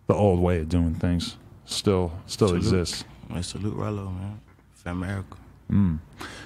[0.07, 2.63] the old way of doing things still still Salute.
[2.63, 3.05] exists.
[3.33, 4.41] I salute Rollo, man.
[4.75, 5.37] For America.
[5.71, 6.01] Mm.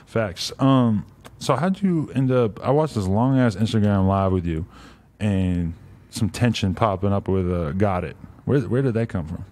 [0.07, 0.53] Facts.
[0.59, 1.07] Um.
[1.39, 2.63] So how'd you end up?
[2.65, 4.67] I watched this long ass Instagram live with you,
[5.21, 5.75] and
[6.11, 8.15] some tension popping up with uh, "Gotit."
[8.45, 9.45] Where where did that come from?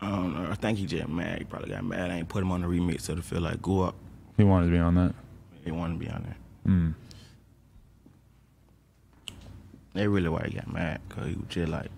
[0.00, 0.48] I don't know.
[0.50, 1.38] I think he just mad.
[1.38, 2.10] He probably got mad.
[2.10, 3.94] I ain't put him on the remix so to feel like Guwap.
[4.36, 5.14] He wanted to be on that.
[5.64, 6.36] He wanted to be on there.
[6.72, 6.94] Mm.
[9.94, 11.90] They really why he got mad because he was just like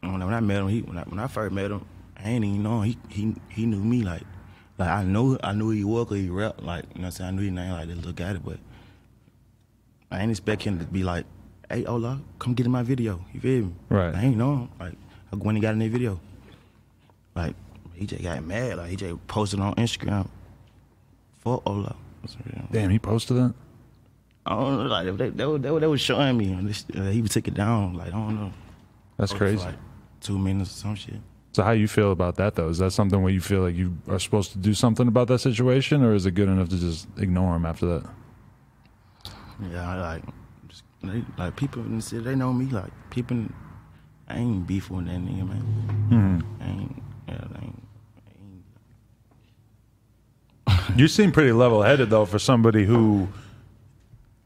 [0.00, 1.84] when I, when I met him, he when I, when I first met him,
[2.16, 2.96] I ain't even know him.
[3.08, 4.22] he he he knew me like
[4.78, 7.10] like I know I knew he was 'cause he rap like you know what I'm
[7.10, 8.58] saying I knew he name like this look at it, but
[10.10, 11.26] I ain't expect him to be like,
[11.68, 13.24] hey Ola, come get in my video.
[13.32, 13.72] You feel me?
[13.88, 14.14] Right.
[14.14, 14.94] I ain't know him like
[15.42, 16.20] when he got in the video,
[17.38, 17.54] like
[17.94, 20.28] he just got mad like he just posted on Instagram
[21.38, 21.96] for Ola.
[22.72, 23.54] Damn, he posted that.
[24.44, 27.02] I don't know, like they, they, were- they, they was showing me, and this, uh,
[27.04, 27.94] he would take it down.
[27.94, 28.52] Like I don't know.
[29.16, 29.64] That's crazy.
[29.64, 29.76] Like
[30.20, 31.20] two minutes or some shit.
[31.52, 32.68] So how you feel about that though?
[32.68, 35.38] Is that something where you feel like you are supposed to do something about that
[35.40, 38.04] situation, or is it good enough to just ignore him after that?
[39.72, 40.22] Yeah, I like,
[40.68, 42.66] just, they, like people in the city, they know me.
[42.66, 43.44] Like people,
[44.28, 45.64] I ain't beef with that nigga, man.
[46.10, 46.62] Mm-hmm.
[46.62, 47.82] I ain't, yeah, I ain't.
[50.98, 53.28] You seem pretty level headed though for somebody who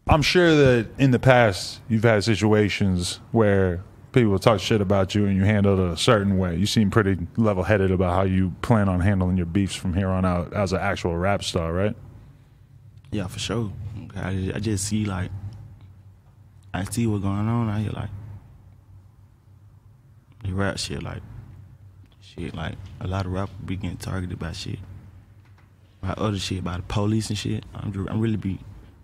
[0.06, 3.82] I'm sure that in the past you've had situations where
[4.12, 6.54] people talk shit about you and you handled it a certain way.
[6.56, 10.08] You seem pretty level headed about how you plan on handling your beefs from here
[10.08, 11.96] on out as an actual rap star, right?
[13.10, 13.72] Yeah, for sure.
[14.14, 15.30] I just, see like,
[16.74, 17.92] I see what's going on out here.
[17.92, 18.10] Like,
[20.44, 21.22] the rap shit, like,
[22.20, 24.78] shit, like a lot of rappers be getting targeted by shit,
[26.02, 27.64] by other shit, about the police and shit.
[27.74, 28.58] I'm, ju- I'm really be,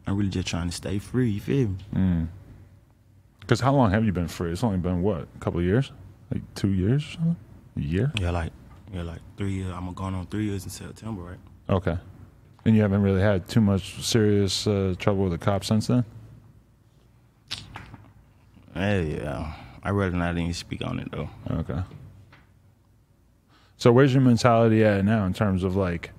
[0.07, 1.31] I'm really just trying to stay free.
[1.31, 1.77] You feel me?
[1.95, 2.29] Mm.
[3.41, 4.53] Because how long have you been free?
[4.53, 5.93] It's only been what, a couple of years,
[6.33, 7.37] like two years or something,
[7.77, 8.13] a year.
[8.21, 8.53] Yeah, like
[8.93, 9.73] yeah, like three years.
[9.73, 11.39] I'm going on three years in September, right?
[11.71, 11.97] Okay.
[12.65, 16.05] And you haven't really had too much serious uh, trouble with the cops since then.
[18.75, 19.55] Hey, yeah.
[19.83, 21.31] I rather not even speak on it though.
[21.51, 21.81] Okay.
[23.77, 26.11] So where's your mentality at now in terms of like,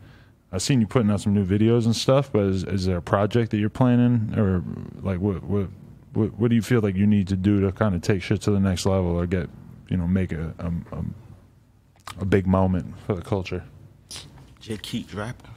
[0.51, 3.01] I've seen you putting out some new videos and stuff, but is, is there a
[3.01, 4.63] project that you're planning, or
[5.01, 5.69] like what what
[6.13, 8.41] what, what do you feel like you need to do to kind of take shit
[8.41, 9.47] to the next level or get
[9.89, 11.03] you know make a a, a,
[12.21, 13.63] a big moment for the culture?
[14.59, 15.51] Just keep dropping.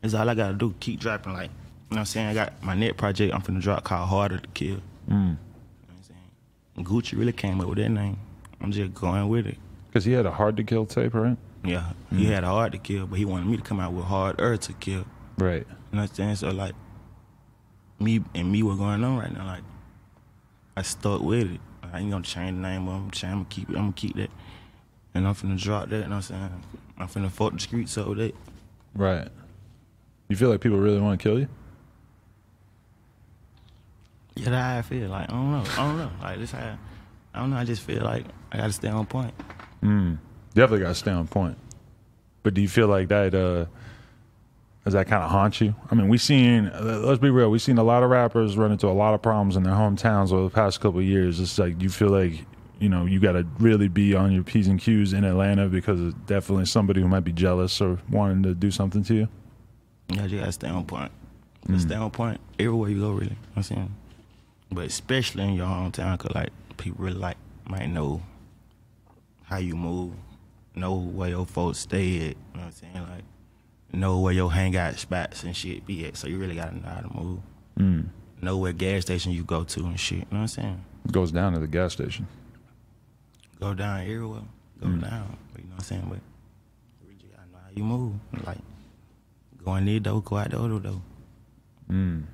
[0.00, 0.74] That's all I gotta do.
[0.80, 1.32] Keep dropping.
[1.34, 2.26] Like, you know what I'm saying?
[2.28, 4.76] I got my net project I'm finna drop called Harder to Kill.
[4.76, 4.80] Mm.
[5.08, 5.36] You know
[5.86, 6.86] what I'm saying?
[6.86, 8.18] Gucci really came up with that name.
[8.60, 9.58] I'm just going with it.
[9.88, 11.36] Because he had a hard to kill tape, right?
[11.64, 12.32] Yeah, he mm-hmm.
[12.32, 14.72] had a hard to kill, but he wanted me to come out with harder to
[14.74, 15.04] kill.
[15.36, 15.66] Right.
[15.66, 16.36] You know what I'm saying?
[16.36, 16.74] So like,
[17.98, 19.46] me and me, what going on right now?
[19.46, 19.62] Like,
[20.76, 21.60] I stuck with it.
[21.82, 22.88] I ain't gonna change the name.
[22.88, 23.76] I'm saying I'm gonna keep it.
[23.76, 24.30] I'm gonna keep that,
[25.14, 25.96] and I'm finna drop that.
[25.96, 26.64] You know what I'm saying?
[26.98, 28.34] I'm finna fuck the streets up with that.
[28.94, 29.28] Right.
[30.28, 31.48] You feel like people really want to kill you?
[34.36, 35.08] Yeah, that's how I feel.
[35.08, 35.64] Like I don't know.
[35.70, 36.10] I don't know.
[36.22, 36.78] Like this how
[37.34, 37.56] I don't know.
[37.56, 39.34] I just feel like I gotta stay on point.
[39.82, 40.18] Mm.
[40.54, 41.56] Definitely got to stay on point.
[42.42, 43.34] But do you feel like that?
[43.34, 43.66] uh
[44.84, 45.74] Does that kind of haunt you?
[45.90, 46.66] I mean, we've seen.
[46.68, 47.50] uh, Let's be real.
[47.50, 50.32] We've seen a lot of rappers run into a lot of problems in their hometowns
[50.32, 51.40] over the past couple of years.
[51.40, 52.44] It's like you feel like
[52.78, 56.00] you know you got to really be on your p's and q's in Atlanta because
[56.00, 59.28] it's definitely somebody who might be jealous or wanting to do something to you.
[60.08, 61.10] Yeah, you gotta stay on point.
[61.68, 63.24] Just Stay on point everywhere you go, really.
[63.24, 63.94] You know what I'm saying?
[64.70, 67.36] But especially in your hometown, cause like people really like
[67.68, 68.22] might know
[69.42, 70.12] how you move,
[70.78, 72.22] know where your folks stay at.
[72.22, 72.94] You know what I'm saying?
[72.94, 73.24] Like
[73.92, 76.16] know where your hangout spots and shit be at.
[76.16, 77.40] So you really gotta know how to move.
[77.78, 78.08] Mm.
[78.40, 80.18] Know where gas station you go to and shit.
[80.18, 80.84] You know what I'm saying?
[81.10, 82.26] Goes down to the gas station.
[83.60, 84.42] Go down everywhere.
[84.80, 85.00] Go mm.
[85.02, 85.36] down.
[85.52, 86.06] But you know what I'm saying?
[86.08, 86.18] But
[87.00, 88.14] you really gotta know how you move.
[88.46, 88.58] Like
[89.64, 91.02] go in there though, go out the other though.
[91.90, 92.24] Mm.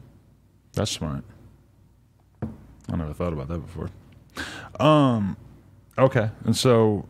[0.73, 1.25] That's smart.
[2.91, 3.91] I never thought about that before.
[4.81, 5.37] Um,
[5.97, 6.31] okay.
[6.45, 7.07] And so,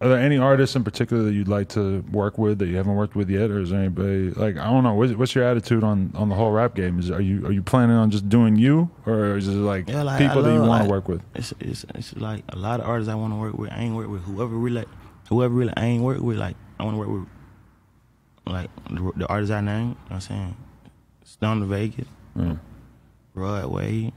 [0.00, 2.94] are there any artists in particular that you'd like to work with that you haven't
[2.96, 4.94] worked with yet, or is there anybody like I don't know?
[4.94, 6.98] What's, what's your attitude on on the whole rap game?
[6.98, 10.02] Is are you are you planning on just doing you, or is it like, Yeah,
[10.02, 11.22] like people I that you want to like, work with?
[11.34, 13.70] It's, it's it's like a lot of artists I want to work with.
[13.72, 14.84] I ain't work with whoever really,
[15.28, 16.36] whoever really I ain't work with.
[16.38, 17.28] Like I want to work with,
[18.52, 19.80] like the, the artists I named.
[19.80, 20.56] You know what I'm saying,
[21.24, 22.58] Stunna 4 Vegas, Mm.
[23.34, 23.92] Rod Wave.
[23.94, 24.12] You know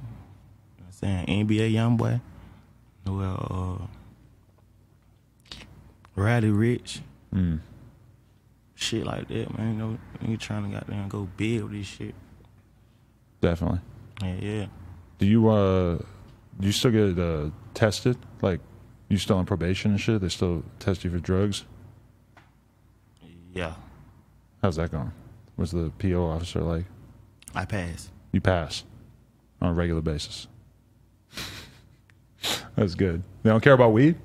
[0.80, 2.20] what I'm saying NBA YoungBoy.
[3.06, 3.97] Well, uh,
[6.18, 7.02] Riley Rich.
[7.34, 7.60] Mm.
[8.74, 9.74] Shit like that, man.
[9.74, 9.98] You know,
[10.28, 12.16] you trying to goddamn go with this shit.
[13.40, 13.80] Definitely.
[14.22, 14.66] Yeah, yeah.
[15.20, 15.98] Do you uh,
[16.60, 18.18] do you still get uh, tested?
[18.42, 18.60] Like,
[19.10, 20.22] you still on probation and shit?
[20.22, 21.66] They still test you for drugs?
[23.54, 23.76] Yeah.
[24.62, 25.12] How's that going?
[25.56, 26.86] What's the PO officer like?
[27.54, 28.10] I pass.
[28.32, 28.84] You pass
[29.62, 30.48] on a regular basis.
[32.76, 33.24] That's good.
[33.44, 34.16] They don't care about weed.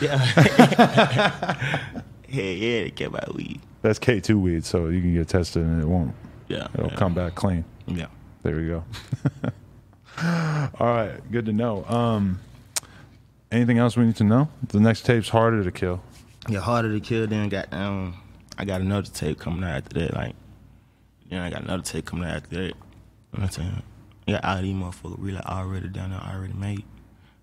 [0.00, 0.24] Yeah.
[2.28, 3.60] yeah, yeah, they care about weed.
[3.82, 6.14] That's K two weed, so you can get tested and it won't.
[6.48, 6.68] Yeah.
[6.74, 6.96] It'll yeah.
[6.96, 7.64] come back clean.
[7.86, 8.06] Yeah.
[8.42, 8.84] There we go.
[10.78, 11.84] All right, good to know.
[11.84, 12.40] Um,
[13.50, 14.48] anything else we need to know?
[14.68, 16.02] The next tape's harder to kill.
[16.48, 17.26] Yeah, harder to kill.
[17.26, 18.20] Then got um,
[18.58, 20.14] I got another tape coming out after that.
[20.14, 20.34] Like,
[21.30, 22.62] then I got another tape coming out after that.
[22.62, 23.82] You know I'm saying?
[24.26, 26.84] Yeah, all these motherfuckers really already done it, already made.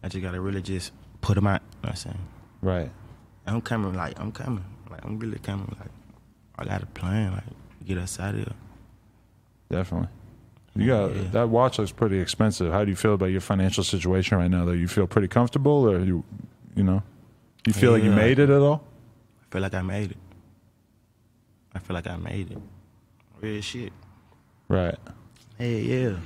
[0.03, 0.91] I just gotta really just
[1.21, 1.61] put them out.
[1.61, 2.27] You know what I'm saying?
[2.61, 2.91] Right.
[3.45, 5.75] I'm coming, like I'm coming, like I'm really coming.
[5.79, 5.89] Like
[6.57, 7.43] I got a plan, like
[7.85, 8.53] get us out of here.
[9.71, 10.09] Definitely.
[10.75, 11.21] You got Yeah.
[11.31, 12.71] that watch looks pretty expensive.
[12.71, 14.65] How do you feel about your financial situation right now?
[14.65, 16.23] Though you feel pretty comfortable, or you,
[16.75, 17.01] you know,
[17.65, 18.15] you feel like you Yeah.
[18.15, 18.83] made it at all?
[19.41, 20.17] I feel like I made it.
[21.73, 22.57] I feel like I made it.
[23.41, 23.93] Real shit.
[24.67, 24.95] Right.
[25.57, 26.17] Hey, yeah.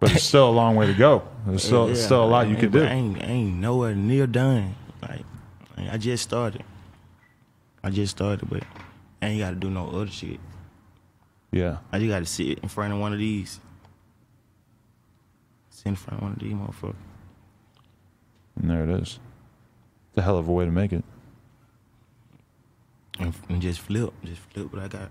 [0.00, 1.22] But it's still a long way to go.
[1.46, 2.82] There's still Yeah, still a lot you I could do.
[2.84, 4.74] I ain't, I ain't nowhere near done.
[5.02, 5.24] Like,
[5.86, 6.64] I just started.
[7.82, 8.64] I just started, but
[9.22, 10.40] I ain't got to do no other shit.
[11.52, 11.78] Yeah.
[11.92, 13.60] I just got to sit in front of one of these.
[15.70, 16.96] Sit in front of one of these motherfuckers.
[18.60, 19.20] And there it is.
[20.08, 21.04] It's a hell of a way to make it.
[23.20, 24.12] And, and just flip.
[24.24, 25.10] Just flip what I got.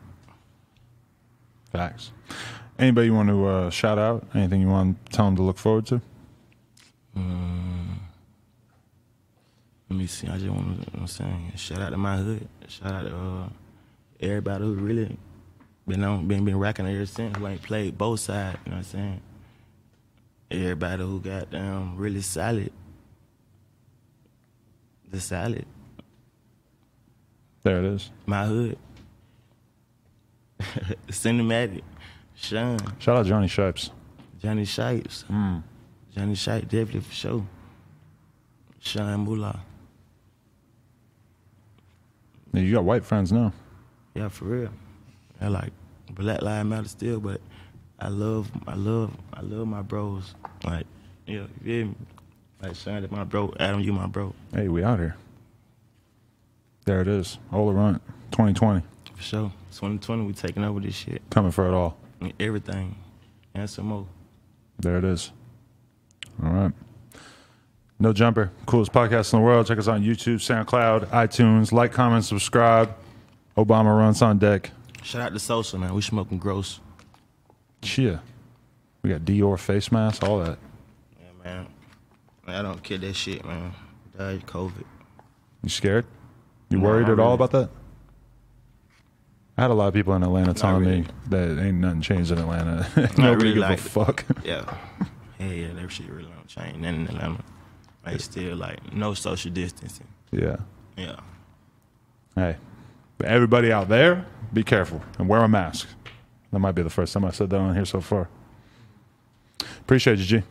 [1.72, 2.12] Facts.
[2.80, 4.28] Anybody you want to uh, shout out?
[4.34, 6.02] Anything you want to tell them to look forward to?
[9.90, 10.28] Let me see.
[10.28, 12.48] I just want to, you know I'm saying, shout out to my hood.
[12.68, 13.50] Shout out to uh,
[14.20, 15.18] everybody who really
[15.88, 17.38] been on, been been racking ever since.
[17.38, 18.58] Who ain't played both sides.
[18.66, 19.22] You know what I'm saying?
[20.52, 22.72] Everybody who got them really solid,
[25.10, 25.66] the solid.
[27.64, 28.12] There it is.
[28.26, 28.78] My hood.
[31.08, 31.84] Cinematic.
[32.36, 32.78] Sean.
[33.00, 33.92] Shout out Johnny Shipes.
[34.42, 35.26] Johnny Shipes.
[35.30, 35.64] Mm.
[36.16, 37.46] Johnny Shipes, definitely for sure.
[38.80, 39.60] Sean Moolah.
[42.54, 43.54] Yeah, you got white friends now.
[44.16, 44.70] Yeah, for real.
[45.40, 45.72] I like
[46.12, 47.42] Black Lives Matter still, but
[48.00, 50.34] I love, I love, I love my bros.
[50.64, 50.86] Like,
[51.26, 51.96] yeah, you feel me?
[52.62, 53.54] Like that's my bro.
[53.60, 54.34] Adam, you my bro.
[54.54, 55.16] Hey, we out here.
[56.86, 57.38] There it is.
[57.52, 58.82] Ola Runt, 2020.
[59.14, 59.52] For sure.
[59.72, 61.22] 2020, we taking over this shit.
[61.30, 61.98] Coming for it all.
[62.40, 62.96] Everything.
[63.54, 64.08] And some more.
[64.80, 65.32] There it is.
[66.44, 66.72] All right.
[68.00, 69.66] No Jumper, coolest podcast in the world.
[69.68, 71.72] Check us out on YouTube, SoundCloud, iTunes.
[71.72, 72.94] Like, comment, subscribe.
[73.56, 74.70] Ola Runt on deck.
[75.02, 75.94] Shout out to Sosa, man.
[75.96, 76.80] We smoking gross.
[77.82, 78.22] Chia.
[79.02, 80.60] We got Dior face mask, all that.
[81.20, 81.68] Yeah, man.
[82.46, 83.74] I don't care that shit, man.
[84.16, 84.84] Died COVID.
[85.64, 86.06] You scared?
[86.70, 87.70] You No, worried not at all about that?
[89.58, 91.02] I had a lot of people in Atlanta telling really.
[91.02, 92.88] me that ain't nothing changed in Atlanta.
[92.96, 93.80] Not Nobody really give like a it.
[93.80, 94.26] fuck.
[94.44, 94.78] Yeah.
[95.40, 96.78] Yeah, yeah, that shit really don't change.
[96.78, 97.44] Nothing in Atlanta.
[98.18, 100.08] Still, like, no social distancing.
[100.32, 100.58] yeah.
[100.96, 101.20] Yeah.
[102.36, 102.56] Hey,
[103.18, 105.88] but everybody out there, be careful and wear a mask.
[106.52, 108.30] That might be the first time I said that on here so far.
[109.82, 110.44] Appreciate you, G.